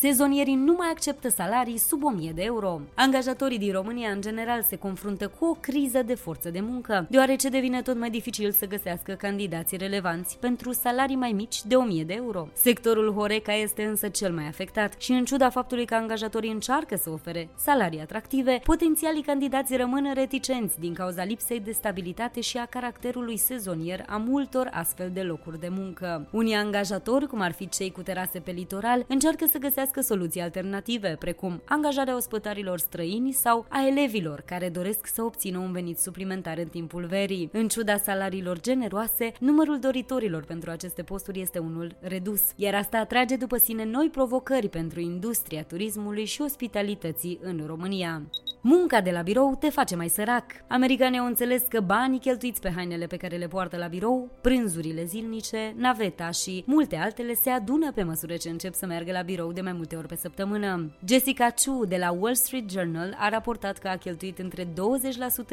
Sezonierii 0.00 0.54
nu 0.54 0.74
mai 0.78 0.88
acceptă 0.90 1.28
salarii 1.28 1.78
sub 1.78 2.04
1000 2.04 2.32
de 2.34 2.42
euro. 2.42 2.80
Angajatorii 2.94 3.58
din 3.58 3.72
România, 3.72 4.10
în 4.10 4.20
general, 4.20 4.62
se 4.62 4.76
confruntă 4.76 5.28
cu 5.38 5.44
o 5.44 5.54
criză 5.60 6.02
de 6.02 6.14
forță 6.14 6.50
de 6.50 6.60
muncă, 6.60 7.06
deoarece 7.10 7.48
devine 7.48 7.82
tot 7.82 7.98
mai 7.98 8.10
dificil 8.10 8.50
să 8.50 8.66
găsească 8.66 9.12
candidați 9.12 9.76
relevanți 9.76 10.38
pentru 10.38 10.72
salarii 10.72 11.16
mai 11.16 11.32
mici 11.32 11.64
de 11.64 11.74
1000 11.74 12.04
de 12.04 12.12
euro. 12.14 12.48
Sectorul 12.52 13.12
Horeca 13.12 13.52
este 13.54 13.84
însă 13.84 14.08
cel 14.08 14.32
mai 14.32 14.46
afectat 14.46 14.94
și, 14.98 15.12
în 15.12 15.24
ciuda 15.24 15.50
faptului 15.50 15.84
că 15.84 15.94
angajatorii 15.94 16.52
încearcă 16.52 16.96
să 16.96 17.10
ofere 17.10 17.48
salarii 17.56 18.00
atractive, 18.00 18.60
potențialii 18.64 19.22
candidați 19.22 19.76
rămân 19.76 20.10
reticenți 20.14 20.80
din 20.80 20.94
cauza 20.94 21.24
lipsei 21.24 21.60
de 21.60 21.72
stabilitate 21.72 22.40
și 22.40 22.56
a 22.56 22.66
caracterului 22.66 23.36
sezonier 23.36 24.04
a 24.08 24.16
multor 24.16 24.68
astfel 24.72 25.10
de 25.12 25.22
locuri 25.22 25.60
de 25.60 25.68
muncă. 25.70 26.28
Unii 26.30 26.54
angajatori, 26.54 27.26
cum 27.26 27.40
ar 27.40 27.52
fi 27.52 27.68
cei 27.68 27.90
cu 27.90 28.02
terase 28.02 28.38
pe 28.38 28.50
litoral, 28.50 29.04
încearcă 29.08 29.46
să 29.50 29.58
găsească 29.58 29.86
soluții 30.00 30.40
alternative, 30.40 31.16
precum 31.18 31.62
angajarea 31.64 32.16
ospătarilor 32.16 32.78
străini 32.78 33.32
sau 33.32 33.66
a 33.68 33.86
elevilor 33.86 34.40
care 34.40 34.68
doresc 34.68 35.06
să 35.06 35.22
obțină 35.22 35.58
un 35.58 35.72
venit 35.72 35.98
suplimentar 35.98 36.58
în 36.58 36.68
timpul 36.68 37.06
verii. 37.06 37.48
În 37.52 37.68
ciuda 37.68 37.96
salariilor 37.96 38.60
generoase, 38.60 39.32
numărul 39.40 39.78
doritorilor 39.78 40.44
pentru 40.44 40.70
aceste 40.70 41.02
posturi 41.02 41.40
este 41.40 41.58
unul 41.58 41.96
redus, 42.00 42.40
iar 42.56 42.74
asta 42.74 42.98
atrage 42.98 43.36
după 43.36 43.56
sine 43.56 43.84
noi 43.84 44.08
provocări 44.12 44.68
pentru 44.68 45.00
industria 45.00 45.62
turismului 45.62 46.24
și 46.24 46.42
ospitalității 46.42 47.38
în 47.42 47.62
România. 47.66 48.22
Munca 48.60 49.00
de 49.00 49.10
la 49.10 49.22
birou 49.22 49.56
te 49.60 49.68
face 49.70 49.96
mai 49.96 50.08
sărac. 50.08 50.44
Americanii 50.66 51.18
au 51.18 51.26
înțeles 51.26 51.62
că 51.68 51.80
banii 51.80 52.18
cheltuiți 52.18 52.60
pe 52.60 52.72
hainele 52.74 53.06
pe 53.06 53.16
care 53.16 53.36
le 53.36 53.46
poartă 53.46 53.76
la 53.76 53.86
birou, 53.86 54.30
prânzurile 54.40 55.04
zilnice, 55.04 55.74
naveta 55.76 56.30
și 56.30 56.64
multe 56.66 56.96
altele 56.96 57.34
se 57.34 57.50
adună 57.50 57.92
pe 57.92 58.02
măsură 58.02 58.36
ce 58.36 58.48
încep 58.48 58.74
să 58.74 58.86
meargă 58.86 59.12
la 59.12 59.22
birou 59.22 59.52
de 59.52 59.60
mai 59.60 59.72
multe 59.72 59.96
ori 59.96 60.06
pe 60.06 60.16
săptămână. 60.16 60.90
Jessica 61.06 61.54
Chu 61.64 61.84
de 61.84 61.96
la 61.96 62.10
Wall 62.10 62.34
Street 62.34 62.70
Journal 62.70 63.16
a 63.18 63.28
raportat 63.28 63.78
că 63.78 63.88
a 63.88 63.96
cheltuit 63.96 64.38
între 64.38 64.64
20% 64.64 64.68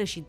și 0.04 0.24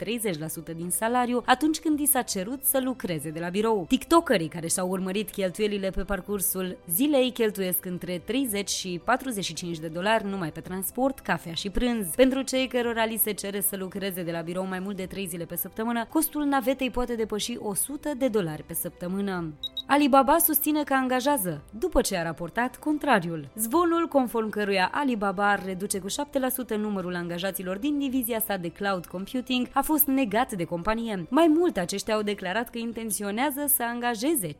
30% 0.71 0.75
din 0.75 0.89
salariu 0.89 1.43
atunci 1.45 1.79
când 1.79 1.99
i 1.99 2.05
s-a 2.05 2.21
cerut 2.21 2.63
să 2.63 2.79
lucreze 2.83 3.29
de 3.29 3.39
la 3.39 3.49
birou. 3.49 3.85
TikTokerii 3.87 4.47
care 4.47 4.67
și-au 4.67 4.89
urmărit 4.89 5.29
cheltuielile 5.29 5.89
pe 5.89 6.03
parcursul 6.03 6.77
zilei 6.89 7.31
cheltuiesc 7.31 7.85
între 7.85 8.21
30 8.25 8.69
și 8.69 9.01
45 9.03 9.79
de 9.79 9.87
dolari 9.87 10.25
numai 10.25 10.51
pe 10.51 10.59
transport, 10.59 11.19
cafea 11.19 11.53
și 11.53 11.69
prânz. 11.69 12.07
Pentru 12.15 12.41
cei 12.41 12.66
cărora 12.67 13.05
li 13.05 13.17
se 13.17 13.31
cere 13.31 13.61
să 13.61 13.75
lucreze 13.75 14.23
de 14.23 14.31
la 14.31 14.41
birou 14.41 14.65
mai 14.65 14.79
mult 14.79 14.95
de 14.95 15.05
3 15.05 15.25
zile 15.27 15.45
pe 15.45 15.55
săptămână, 15.55 16.05
costul 16.05 16.43
navetei 16.43 16.91
poate 16.91 17.15
depăși 17.15 17.57
100 17.59 18.11
de 18.17 18.27
dolari 18.27 18.63
pe 18.63 18.73
săptămână. 18.73 19.53
Alibaba 19.89 20.37
susține 20.37 20.83
că 20.83 20.93
angajează, 20.93 21.61
după 21.79 22.01
ce 22.01 22.17
a 22.17 22.23
raportat 22.23 22.77
contrariul. 22.77 23.49
Zvonul 23.55 24.07
conform 24.07 24.49
căruia 24.49 24.89
Alibaba 24.93 25.51
ar 25.51 25.65
reduce 25.65 25.99
cu 25.99 26.07
7% 26.07 26.77
numărul 26.77 27.15
angajaților 27.15 27.77
din 27.77 27.97
divizia 27.97 28.39
sa 28.39 28.57
de 28.57 28.67
cloud 28.67 29.05
computing 29.05 29.67
a 29.73 29.81
fost 29.81 30.05
negat 30.05 30.53
de 30.53 30.63
companie. 30.63 31.27
Mai 31.29 31.47
mult, 31.57 31.77
aceștia 31.77 32.15
au 32.15 32.21
declarat 32.21 32.69
că 32.69 32.77
intenționează 32.77 33.65
să 33.67 33.83
angajeze 33.83 34.47
15.000 34.47 34.55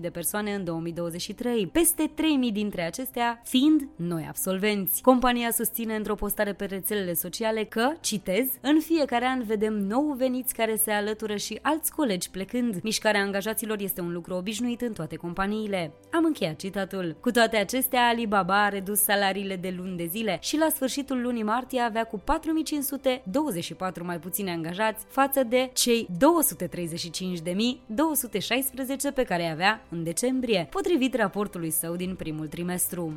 de 0.00 0.10
persoane 0.10 0.54
în 0.54 0.64
2023, 0.64 1.66
peste 1.66 2.10
3.000 2.46 2.52
dintre 2.52 2.82
acestea 2.82 3.40
fiind 3.44 3.88
noi 3.96 4.26
absolvenți. 4.28 5.02
Compania 5.02 5.50
susține 5.50 5.94
într-o 5.94 6.14
postare 6.14 6.52
pe 6.52 6.64
rețelele 6.64 7.12
sociale 7.14 7.64
că, 7.64 7.92
citez, 8.00 8.46
în 8.60 8.80
fiecare 8.80 9.26
an 9.26 9.42
vedem 9.42 9.74
nou 9.74 10.14
veniți 10.18 10.54
care 10.54 10.76
se 10.76 10.90
alătură 10.90 11.36
și 11.36 11.58
alți 11.62 11.92
colegi 11.92 12.30
plecând. 12.30 12.80
Mișcarea 12.82 13.20
angajaților 13.20 13.80
este 13.80 14.00
un 14.00 14.12
lucru 14.12 14.40
obișnuit 14.42 14.80
în 14.80 14.92
toate 14.92 15.16
companiile. 15.16 15.92
Am 16.12 16.24
încheiat 16.24 16.56
citatul. 16.56 17.16
Cu 17.20 17.30
toate 17.30 17.56
acestea, 17.56 18.06
Alibaba 18.06 18.64
a 18.64 18.68
redus 18.68 19.00
salariile 19.00 19.56
de 19.56 19.74
luni 19.76 19.96
de 19.96 20.06
zile 20.06 20.38
și 20.40 20.56
la 20.56 20.68
sfârșitul 20.68 21.20
lunii 21.20 21.42
martie 21.42 21.80
avea 21.80 22.04
cu 22.04 22.18
4524 22.18 24.04
mai 24.04 24.18
puțini 24.18 24.50
angajați 24.50 25.04
față 25.08 25.42
de 25.42 25.70
cei 25.72 26.08
235.216 26.12 26.16
pe 29.14 29.22
care 29.22 29.50
avea 29.50 29.84
în 29.90 30.02
decembrie, 30.02 30.66
potrivit 30.70 31.14
raportului 31.14 31.70
său 31.70 31.96
din 31.96 32.14
primul 32.14 32.46
trimestru. 32.46 33.12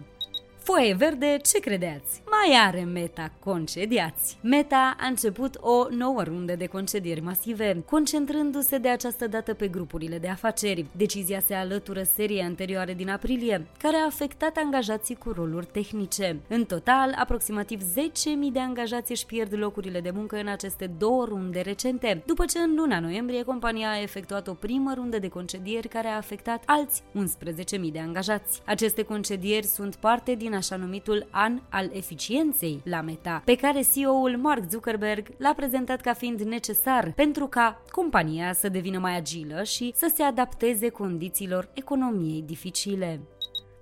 Foaie 0.65 0.93
verde, 0.93 1.38
ce 1.51 1.60
credeați? 1.60 2.22
Mai 2.29 2.57
are 2.60 2.84
Meta 2.84 3.31
concediați. 3.39 4.38
Meta 4.41 4.95
a 5.00 5.07
început 5.07 5.57
o 5.60 5.88
nouă 5.89 6.24
rundă 6.24 6.55
de 6.55 6.65
concedieri 6.65 7.22
masive, 7.22 7.84
concentrându-se 7.89 8.77
de 8.77 8.89
această 8.89 9.27
dată 9.27 9.53
pe 9.53 9.67
grupurile 9.67 10.17
de 10.17 10.27
afaceri. 10.27 10.86
Decizia 10.91 11.39
se 11.39 11.53
alătură 11.53 12.03
seriei 12.03 12.41
anterioare 12.41 12.93
din 12.93 13.10
aprilie, 13.10 13.67
care 13.77 13.95
a 13.95 14.05
afectat 14.05 14.57
angajații 14.57 15.15
cu 15.15 15.31
roluri 15.31 15.65
tehnice. 15.65 16.39
În 16.48 16.65
total, 16.65 17.15
aproximativ 17.17 17.81
10.000 17.81 17.86
de 18.51 18.60
angajați 18.60 19.12
își 19.12 19.25
pierd 19.25 19.57
locurile 19.57 20.01
de 20.01 20.12
muncă 20.13 20.39
în 20.39 20.48
aceste 20.48 20.88
două 20.98 21.25
runde 21.25 21.62
recente, 21.62 22.24
după 22.25 22.45
ce 22.45 22.60
în 22.60 22.75
luna 22.75 23.00
noiembrie 23.00 23.43
compania 23.43 23.89
a 23.89 24.01
efectuat 24.01 24.48
o 24.48 24.53
primă 24.53 24.93
rundă 24.93 25.19
de 25.19 25.27
concedieri 25.27 25.88
care 25.88 26.07
a 26.07 26.15
afectat 26.15 26.63
alți 26.65 27.01
11.000 27.01 27.91
de 27.91 28.00
angajați. 28.00 28.62
Aceste 28.65 29.03
concedieri 29.03 29.65
sunt 29.65 29.95
parte 29.95 30.35
din 30.35 30.53
așa 30.55 30.75
numitul 30.75 31.27
an 31.29 31.61
al 31.70 31.89
eficienței 31.94 32.81
la 32.83 33.01
Meta, 33.01 33.41
pe 33.46 33.55
care 33.55 33.81
CEO-ul 33.94 34.37
Mark 34.37 34.70
Zuckerberg 34.70 35.27
l-a 35.37 35.53
prezentat 35.55 36.01
ca 36.01 36.13
fiind 36.13 36.41
necesar 36.41 37.11
pentru 37.15 37.48
ca 37.48 37.81
compania 37.91 38.53
să 38.53 38.70
devină 38.70 39.00
mai 39.00 39.18
agilă 39.18 39.63
și 39.63 39.94
să 39.96 40.11
se 40.15 40.24
adapteze 40.24 40.89
condițiilor 40.89 41.70
economiei 41.74 42.41
dificile. 42.41 43.20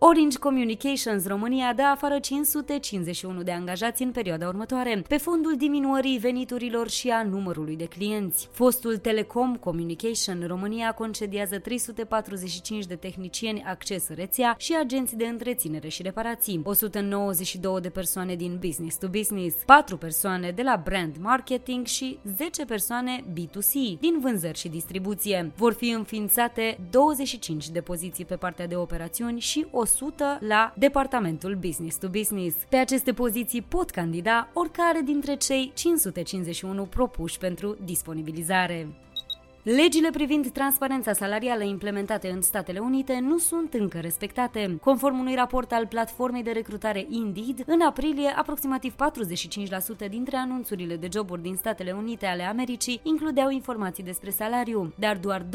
Orange 0.06 0.38
Communications 0.38 1.28
România 1.28 1.74
dă 1.74 1.82
afară 1.82 2.20
551 2.20 3.44
de 3.44 3.52
angajați 3.52 4.04
în 4.04 4.12
perioada 4.12 4.48
următoare, 4.48 5.04
pe 5.08 5.18
fondul 5.18 5.56
diminuării 5.58 6.18
veniturilor 6.18 6.90
și 6.90 7.10
a 7.10 7.24
numărului 7.24 7.76
de 7.76 7.86
clienți. 7.86 8.50
Fostul 8.52 8.98
Telecom 8.98 9.56
Communication 9.56 10.44
România 10.48 10.92
concediază 10.92 11.60
345 11.60 12.86
de 12.86 12.96
tehnicieni 12.96 13.64
acces 13.68 14.10
rețea 14.10 14.56
și 14.58 14.76
agenți 14.80 15.16
de 15.16 15.26
întreținere 15.26 15.88
și 15.88 16.02
reparații, 16.02 16.62
192 16.64 17.82
de 17.82 17.90
persoane 17.90 18.36
din 18.36 18.58
business 18.66 18.98
to 18.98 19.08
business, 19.08 19.56
4 19.66 19.98
persoane 19.98 20.52
de 20.52 20.62
la 20.62 20.82
brand 20.84 21.16
marketing 21.20 21.86
și 21.86 22.20
10 22.38 22.66
persoane 22.66 23.24
B2C 23.34 24.00
din 24.00 24.20
vânzări 24.22 24.58
și 24.58 24.70
distribuție. 24.70 25.52
Vor 25.56 25.74
fi 25.74 25.90
înființate 25.90 26.78
25 26.90 27.70
de 27.70 27.82
poziții 27.82 28.26
pe 28.26 28.36
partea 28.36 28.68
de 28.68 28.76
operațiuni 28.76 29.40
și 29.40 29.66
100 29.72 29.92
100 29.93 29.93
la 30.40 30.74
departamentul 30.78 31.56
Business 31.56 31.98
to 31.98 32.08
Business. 32.08 32.56
Pe 32.70 32.78
aceste 32.78 33.14
poziții 33.14 33.62
pot 33.62 33.90
candida 33.90 34.50
oricare 34.54 35.02
dintre 35.02 35.36
cei 35.36 35.72
551 35.76 36.86
propuși 36.86 37.38
pentru 37.38 37.78
disponibilizare. 37.84 38.88
Legile 39.64 40.10
privind 40.10 40.52
transparența 40.52 41.14
salarială 41.14 41.64
implementate 41.64 42.30
în 42.30 42.42
Statele 42.42 42.80
Unite 42.80 43.20
nu 43.20 43.38
sunt 43.38 43.74
încă 43.74 44.00
respectate. 44.00 44.78
Conform 44.82 45.20
unui 45.20 45.36
raport 45.36 45.72
al 45.72 45.88
platformei 45.88 46.44
de 46.44 46.52
recrutare 46.52 47.06
Indeed, 47.10 47.64
în 47.66 47.82
aprilie, 47.82 48.34
aproximativ 48.36 48.96
45% 50.06 50.10
dintre 50.10 50.38
anunțurile 50.38 50.96
de 50.96 51.08
joburi 51.12 51.42
din 51.42 51.56
Statele 51.56 51.92
Unite 51.92 52.26
ale 52.26 52.44
Americii 52.44 53.00
includeau 53.04 53.50
informații 53.50 54.04
despre 54.04 54.30
salariu, 54.30 54.94
dar 54.96 55.18
doar 55.18 55.42
22% 55.42 55.46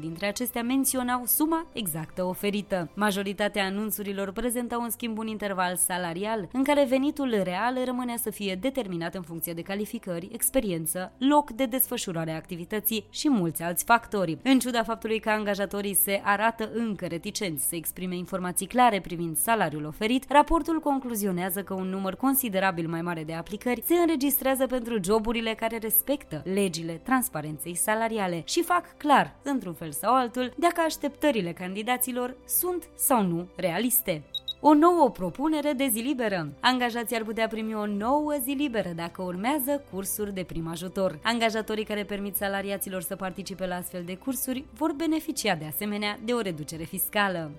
dintre 0.00 0.26
acestea 0.26 0.62
menționau 0.62 1.22
suma 1.26 1.66
exactă 1.72 2.24
oferită. 2.24 2.90
Majoritatea 2.94 3.64
anunțurilor 3.64 4.32
prezentau 4.32 4.82
în 4.82 4.90
schimb 4.90 5.18
un 5.18 5.26
interval 5.26 5.76
salarial, 5.76 6.48
în 6.52 6.64
care 6.64 6.86
venitul 6.88 7.40
real 7.42 7.84
rămânea 7.84 8.16
să 8.16 8.30
fie 8.30 8.58
determinat 8.60 9.14
în 9.14 9.22
funcție 9.22 9.52
de 9.52 9.62
calificări, 9.62 10.28
experiență, 10.32 11.12
loc 11.18 11.50
de 11.50 11.64
desfășurare 11.64 12.30
a 12.30 12.34
activității 12.36 12.84
sănătății 12.86 13.06
și 13.10 13.28
mulți 13.28 13.62
alți 13.62 13.84
factori. 13.84 14.38
În 14.42 14.58
ciuda 14.58 14.82
faptului 14.82 15.20
că 15.20 15.30
angajatorii 15.30 15.94
se 15.94 16.20
arată 16.24 16.70
încă 16.74 17.06
reticenți 17.06 17.68
să 17.68 17.74
exprime 17.74 18.16
informații 18.16 18.66
clare 18.66 19.00
privind 19.00 19.36
salariul 19.36 19.84
oferit, 19.84 20.24
raportul 20.28 20.80
concluzionează 20.80 21.62
că 21.62 21.74
un 21.74 21.88
număr 21.88 22.14
considerabil 22.14 22.88
mai 22.88 23.02
mare 23.02 23.24
de 23.24 23.32
aplicări 23.32 23.82
se 23.86 23.94
înregistrează 23.94 24.66
pentru 24.66 24.98
joburile 25.04 25.54
care 25.54 25.78
respectă 25.78 26.42
legile 26.44 26.92
transparenței 26.92 27.74
salariale 27.74 28.42
și 28.44 28.62
fac 28.62 28.96
clar, 28.96 29.36
într-un 29.42 29.74
fel 29.74 29.92
sau 29.92 30.14
altul, 30.14 30.52
dacă 30.56 30.80
așteptările 30.80 31.52
candidaților 31.52 32.36
sunt 32.46 32.88
sau 32.96 33.22
nu 33.22 33.48
realiste. 33.56 34.22
O 34.68 34.74
nouă 34.74 35.10
propunere 35.10 35.72
de 35.72 35.88
zi 35.92 35.98
liberă. 35.98 36.52
Angajații 36.60 37.16
ar 37.16 37.22
putea 37.22 37.48
primi 37.48 37.74
o 37.74 37.86
nouă 37.86 38.34
zi 38.42 38.50
liberă 38.50 38.88
dacă 38.96 39.22
urmează 39.22 39.84
cursuri 39.90 40.34
de 40.34 40.42
prim 40.42 40.68
ajutor. 40.68 41.18
Angajatorii 41.22 41.84
care 41.84 42.04
permit 42.04 42.36
salariaților 42.36 43.02
să 43.02 43.16
participe 43.16 43.66
la 43.66 43.74
astfel 43.74 44.02
de 44.04 44.16
cursuri 44.16 44.64
vor 44.74 44.92
beneficia 44.92 45.54
de 45.54 45.64
asemenea 45.64 46.18
de 46.24 46.32
o 46.32 46.40
reducere 46.40 46.84
fiscală. 46.84 47.50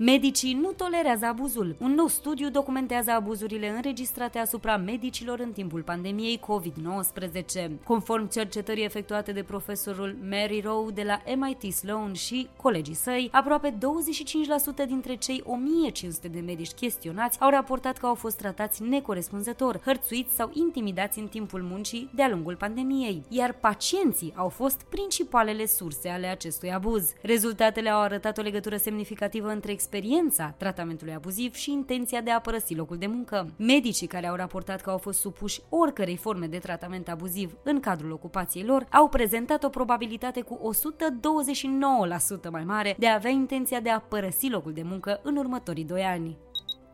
Medicii 0.00 0.52
nu 0.52 0.72
tolerează 0.72 1.26
abuzul. 1.26 1.76
Un 1.78 1.94
nou 1.94 2.06
studiu 2.06 2.50
documentează 2.50 3.10
abuzurile 3.10 3.68
înregistrate 3.68 4.38
asupra 4.38 4.76
medicilor 4.76 5.38
în 5.38 5.52
timpul 5.52 5.82
pandemiei 5.82 6.40
COVID-19. 6.40 7.70
Conform 7.84 8.28
cercetării 8.28 8.84
efectuate 8.84 9.32
de 9.32 9.42
profesorul 9.42 10.16
Mary 10.30 10.60
Rowe 10.64 10.90
de 10.92 11.02
la 11.02 11.20
MIT 11.36 11.74
Sloan 11.74 12.12
și 12.12 12.48
colegii 12.56 12.94
săi, 12.94 13.28
aproape 13.32 13.78
25% 14.84 14.86
dintre 14.86 15.14
cei 15.14 15.42
1500 15.46 16.28
de 16.28 16.40
medici 16.40 16.72
chestionați 16.72 17.40
au 17.40 17.50
raportat 17.50 17.98
că 17.98 18.06
au 18.06 18.14
fost 18.14 18.36
tratați 18.36 18.82
necorespunzător, 18.82 19.80
hărțuiți 19.84 20.34
sau 20.34 20.50
intimidați 20.52 21.18
în 21.18 21.26
timpul 21.26 21.62
muncii 21.62 22.10
de-a 22.14 22.28
lungul 22.28 22.56
pandemiei, 22.56 23.22
iar 23.28 23.52
pacienții 23.52 24.32
au 24.36 24.48
fost 24.48 24.82
principalele 24.88 25.66
surse 25.66 26.08
ale 26.08 26.26
acestui 26.26 26.72
abuz. 26.72 27.12
Rezultatele 27.22 27.90
au 27.90 28.00
arătat 28.00 28.38
o 28.38 28.42
legătură 28.42 28.76
semnificativă 28.76 29.48
între 29.48 29.72
experiența 29.88 30.54
tratamentului 30.56 31.14
abuziv 31.14 31.54
și 31.54 31.72
intenția 31.72 32.20
de 32.20 32.30
a 32.30 32.40
părăsi 32.40 32.74
locul 32.74 32.96
de 32.96 33.06
muncă. 33.06 33.46
Medicii 33.56 34.06
care 34.06 34.26
au 34.26 34.36
raportat 34.36 34.80
că 34.80 34.90
au 34.90 34.98
fost 34.98 35.20
supuși 35.20 35.60
oricărei 35.68 36.16
forme 36.16 36.46
de 36.46 36.58
tratament 36.58 37.08
abuziv 37.08 37.56
în 37.62 37.80
cadrul 37.80 38.12
ocupației 38.12 38.64
lor 38.64 38.86
au 38.90 39.08
prezentat 39.08 39.64
o 39.64 39.68
probabilitate 39.68 40.40
cu 40.40 40.70
129% 42.46 42.50
mai 42.50 42.64
mare 42.64 42.96
de 42.98 43.08
a 43.08 43.14
avea 43.14 43.30
intenția 43.30 43.80
de 43.80 43.90
a 43.90 44.00
părăsi 44.00 44.48
locul 44.48 44.72
de 44.72 44.82
muncă 44.82 45.20
în 45.22 45.36
următorii 45.36 45.84
doi 45.84 46.02
ani. 46.02 46.36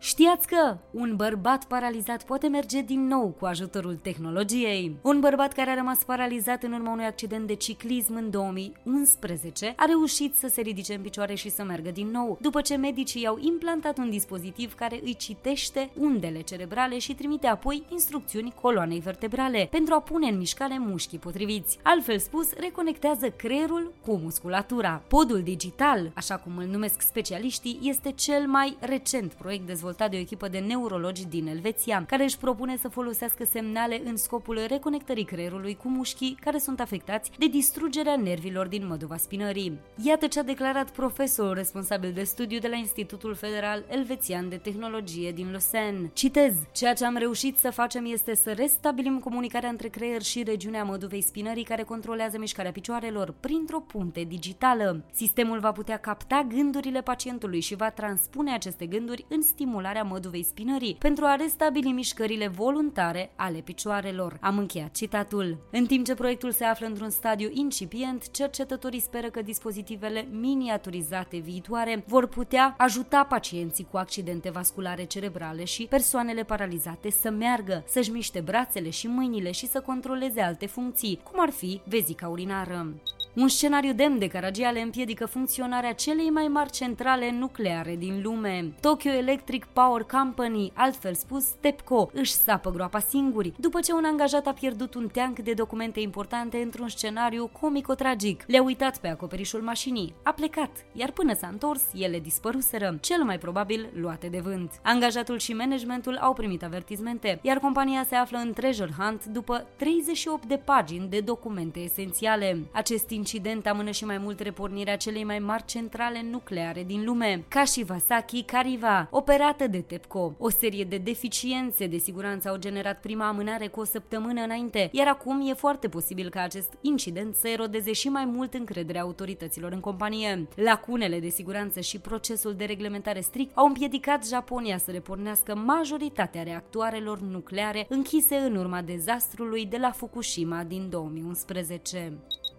Știați 0.04 0.46
că 0.46 0.76
un 0.90 1.16
bărbat 1.16 1.64
paralizat 1.64 2.24
poate 2.24 2.48
merge 2.48 2.82
din 2.82 3.06
nou 3.06 3.34
cu 3.38 3.44
ajutorul 3.44 3.94
tehnologiei? 4.02 4.96
Un 5.02 5.20
bărbat 5.20 5.52
care 5.52 5.70
a 5.70 5.74
rămas 5.74 6.02
paralizat 6.02 6.62
în 6.62 6.72
urma 6.72 6.92
unui 6.92 7.04
accident 7.04 7.46
de 7.46 7.54
ciclism 7.54 8.14
în 8.14 8.30
2011 8.30 9.72
a 9.76 9.84
reușit 9.84 10.34
să 10.36 10.48
se 10.48 10.60
ridice 10.60 10.94
în 10.94 11.00
picioare 11.00 11.34
și 11.34 11.50
să 11.50 11.62
meargă 11.62 11.90
din 11.90 12.10
nou, 12.10 12.38
după 12.40 12.60
ce 12.60 12.76
medicii 12.76 13.22
i-au 13.22 13.38
implantat 13.40 13.98
un 13.98 14.10
dispozitiv 14.10 14.74
care 14.74 15.00
îi 15.04 15.14
citește 15.14 15.90
undele 15.98 16.40
cerebrale 16.40 16.98
și 16.98 17.14
trimite 17.14 17.46
apoi 17.46 17.84
instrucțiuni 17.90 18.54
coloanei 18.60 19.00
vertebrale 19.00 19.68
pentru 19.70 19.94
a 19.94 20.00
pune 20.00 20.28
în 20.28 20.38
mișcare 20.38 20.78
mușchii 20.78 21.18
potriviți. 21.18 21.78
Altfel 21.82 22.18
spus, 22.18 22.52
reconectează 22.52 23.30
creierul 23.30 23.92
cu 24.06 24.16
musculatura. 24.16 25.02
Podul 25.08 25.42
digital, 25.42 26.10
așa 26.14 26.36
cum 26.36 26.56
îl 26.56 26.66
numesc 26.66 27.00
specialiștii, 27.00 27.78
este 27.82 28.10
cel 28.10 28.46
mai 28.46 28.76
recent 28.80 29.32
proiect 29.32 29.66
dezvoltat 29.66 29.92
dezvoltat 29.94 30.10
de 30.10 30.16
o 30.16 30.20
echipă 30.20 30.48
de 30.48 30.58
neurologi 30.58 31.26
din 31.26 31.46
Elveția, 31.46 32.04
care 32.06 32.22
își 32.22 32.38
propune 32.38 32.76
să 32.76 32.88
folosească 32.88 33.44
semnale 33.44 34.02
în 34.04 34.16
scopul 34.16 34.64
reconectării 34.68 35.24
creierului 35.24 35.76
cu 35.76 35.88
mușchii 35.88 36.36
care 36.40 36.58
sunt 36.58 36.80
afectați 36.80 37.30
de 37.38 37.46
distrugerea 37.46 38.16
nervilor 38.16 38.66
din 38.66 38.86
măduva 38.86 39.16
spinării. 39.16 39.78
Iată 40.04 40.26
ce 40.26 40.38
a 40.38 40.42
declarat 40.42 40.90
profesorul 40.90 41.54
responsabil 41.54 42.12
de 42.12 42.22
studiu 42.22 42.58
de 42.58 42.68
la 42.68 42.76
Institutul 42.76 43.34
Federal 43.34 43.84
Elvețian 43.88 44.48
de 44.48 44.56
Tehnologie 44.56 45.32
din 45.32 45.50
Lausanne. 45.50 46.10
Citez, 46.12 46.54
ceea 46.72 46.92
ce 46.92 47.04
am 47.04 47.16
reușit 47.16 47.58
să 47.58 47.70
facem 47.70 48.06
este 48.06 48.34
să 48.34 48.52
restabilim 48.52 49.18
comunicarea 49.18 49.68
între 49.68 49.88
creier 49.88 50.22
și 50.22 50.42
regiunea 50.42 50.84
măduvei 50.84 51.22
spinării 51.22 51.64
care 51.64 51.82
controlează 51.82 52.38
mișcarea 52.38 52.72
picioarelor 52.72 53.34
printr-o 53.40 53.80
punte 53.80 54.24
digitală. 54.28 55.04
Sistemul 55.12 55.58
va 55.58 55.72
putea 55.72 55.96
capta 55.96 56.46
gândurile 56.48 57.02
pacientului 57.02 57.60
și 57.60 57.74
va 57.74 57.90
transpune 57.90 58.52
aceste 58.52 58.86
gânduri 58.86 59.24
în 59.28 59.42
stimul 59.42 59.83
stimularea 59.84 60.12
măduvei 60.12 60.44
spinării 60.44 60.96
pentru 60.98 61.24
a 61.24 61.34
restabili 61.34 61.92
mișcările 61.92 62.48
voluntare 62.48 63.32
ale 63.36 63.58
picioarelor. 63.58 64.38
Am 64.40 64.58
încheiat 64.58 64.92
citatul. 64.92 65.58
În 65.70 65.86
timp 65.86 66.06
ce 66.06 66.14
proiectul 66.14 66.52
se 66.52 66.64
află 66.64 66.86
într-un 66.86 67.10
stadiu 67.10 67.50
incipient, 67.52 68.30
cercetătorii 68.30 69.00
speră 69.00 69.30
că 69.30 69.42
dispozitivele 69.42 70.28
miniaturizate 70.30 71.36
viitoare 71.36 72.04
vor 72.06 72.26
putea 72.26 72.74
ajuta 72.78 73.24
pacienții 73.24 73.86
cu 73.90 73.96
accidente 73.96 74.50
vasculare 74.50 75.04
cerebrale 75.04 75.64
și 75.64 75.86
persoanele 75.86 76.42
paralizate 76.42 77.10
să 77.10 77.30
meargă, 77.30 77.84
să-și 77.86 78.10
miște 78.10 78.40
brațele 78.40 78.90
și 78.90 79.06
mâinile 79.06 79.50
și 79.50 79.66
să 79.66 79.80
controleze 79.80 80.40
alte 80.40 80.66
funcții, 80.66 81.20
cum 81.30 81.40
ar 81.40 81.50
fi 81.50 81.80
vezica 81.84 82.28
urinară. 82.28 82.94
Un 83.34 83.48
scenariu 83.48 83.92
demn 83.92 84.18
de 84.18 84.26
Caragiale 84.26 84.80
împiedică 84.80 85.26
funcționarea 85.26 85.92
celei 85.92 86.30
mai 86.30 86.48
mari 86.48 86.70
centrale 86.70 87.30
nucleare 87.30 87.96
din 87.96 88.20
lume. 88.22 88.74
Tokyo 88.80 89.10
Electric 89.10 89.64
Power 89.64 90.02
Company, 90.02 90.72
altfel 90.74 91.14
spus 91.14 91.44
TEPCO, 91.60 92.10
își 92.12 92.32
sapă 92.32 92.70
groapa 92.70 92.98
singuri, 92.98 93.52
după 93.56 93.80
ce 93.80 93.92
un 93.92 94.04
angajat 94.04 94.46
a 94.46 94.52
pierdut 94.52 94.94
un 94.94 95.08
teanc 95.12 95.38
de 95.38 95.52
documente 95.52 96.00
importante 96.00 96.56
într-un 96.56 96.88
scenariu 96.88 97.50
comico-tragic. 97.60 98.44
Le-a 98.46 98.62
uitat 98.62 98.98
pe 98.98 99.08
acoperișul 99.08 99.60
mașinii, 99.60 100.14
a 100.22 100.32
plecat, 100.32 100.70
iar 100.92 101.10
până 101.10 101.34
s-a 101.34 101.46
întors, 101.46 101.82
ele 101.94 102.18
dispăruseră, 102.18 102.98
cel 103.00 103.22
mai 103.22 103.38
probabil 103.38 103.88
luate 103.94 104.26
de 104.26 104.40
vânt. 104.40 104.70
Angajatul 104.82 105.38
și 105.38 105.52
managementul 105.52 106.16
au 106.16 106.32
primit 106.32 106.62
avertizmente, 106.62 107.38
iar 107.42 107.58
compania 107.58 108.04
se 108.08 108.14
află 108.14 108.38
în 108.38 108.52
treasure 108.52 108.94
hunt 108.98 109.24
după 109.24 109.66
38 109.76 110.46
de 110.46 110.56
pagini 110.64 111.08
de 111.08 111.20
documente 111.20 111.80
esențiale. 111.80 112.58
Acest 112.72 113.10
incident 113.24 113.66
amână 113.66 113.90
și 113.90 114.04
mai 114.04 114.18
mult 114.18 114.40
repornirea 114.40 114.96
celei 114.96 115.24
mai 115.24 115.38
mari 115.38 115.64
centrale 115.64 116.22
nucleare 116.30 116.82
din 116.82 117.04
lume, 117.04 117.44
Kashiwazaki 117.48 118.42
Kariwa, 118.42 119.08
operată 119.10 119.66
de 119.66 119.78
TEPCO. 119.80 120.34
O 120.38 120.50
serie 120.50 120.84
de 120.84 120.96
deficiențe 120.98 121.86
de 121.86 121.96
siguranță 121.96 122.48
au 122.48 122.56
generat 122.56 123.00
prima 123.00 123.28
amânare 123.28 123.66
cu 123.66 123.80
o 123.80 123.84
săptămână 123.84 124.42
înainte, 124.42 124.88
iar 124.92 125.06
acum 125.08 125.48
e 125.48 125.52
foarte 125.52 125.88
posibil 125.88 126.28
ca 126.28 126.40
acest 126.40 126.72
incident 126.80 127.34
să 127.34 127.48
erodeze 127.48 127.92
și 127.92 128.08
mai 128.08 128.24
mult 128.24 128.54
încrederea 128.54 129.02
autorităților 129.02 129.72
în 129.72 129.80
companie. 129.80 130.48
Lacunele 130.54 131.20
de 131.20 131.28
siguranță 131.28 131.80
și 131.80 131.98
procesul 131.98 132.54
de 132.54 132.64
reglementare 132.64 133.20
strict 133.20 133.56
au 133.56 133.66
împiedicat 133.66 134.26
Japonia 134.26 134.78
să 134.78 134.90
repornească 134.90 135.54
majoritatea 135.54 136.42
reactoarelor 136.42 137.20
nucleare 137.20 137.86
închise 137.88 138.36
în 138.36 138.56
urma 138.56 138.82
dezastrului 138.82 139.66
de 139.66 139.76
la 139.76 139.90
Fukushima 139.90 140.62
din 140.62 140.88
2011. 140.90 142.12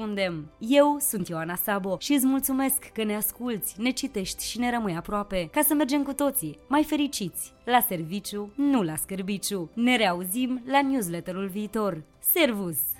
răspundem. 0.00 0.50
Eu 0.58 0.96
sunt 1.00 1.28
Ioana 1.28 1.54
Sabo 1.54 1.96
și 1.98 2.12
îți 2.12 2.26
mulțumesc 2.26 2.84
că 2.84 3.04
ne 3.04 3.16
asculți, 3.16 3.80
ne 3.80 3.90
citești 3.90 4.44
și 4.44 4.58
ne 4.58 4.70
rămâi 4.70 4.96
aproape, 4.96 5.48
ca 5.52 5.62
să 5.62 5.74
mergem 5.74 6.02
cu 6.02 6.12
toții 6.12 6.58
mai 6.66 6.84
fericiți, 6.84 7.52
la 7.64 7.80
serviciu, 7.88 8.52
nu 8.56 8.82
la 8.82 8.96
scârbiciu. 8.96 9.70
Ne 9.74 9.96
reauzim 9.96 10.62
la 10.66 10.82
newsletterul 10.82 11.46
viitor. 11.46 12.02
Servus! 12.18 12.99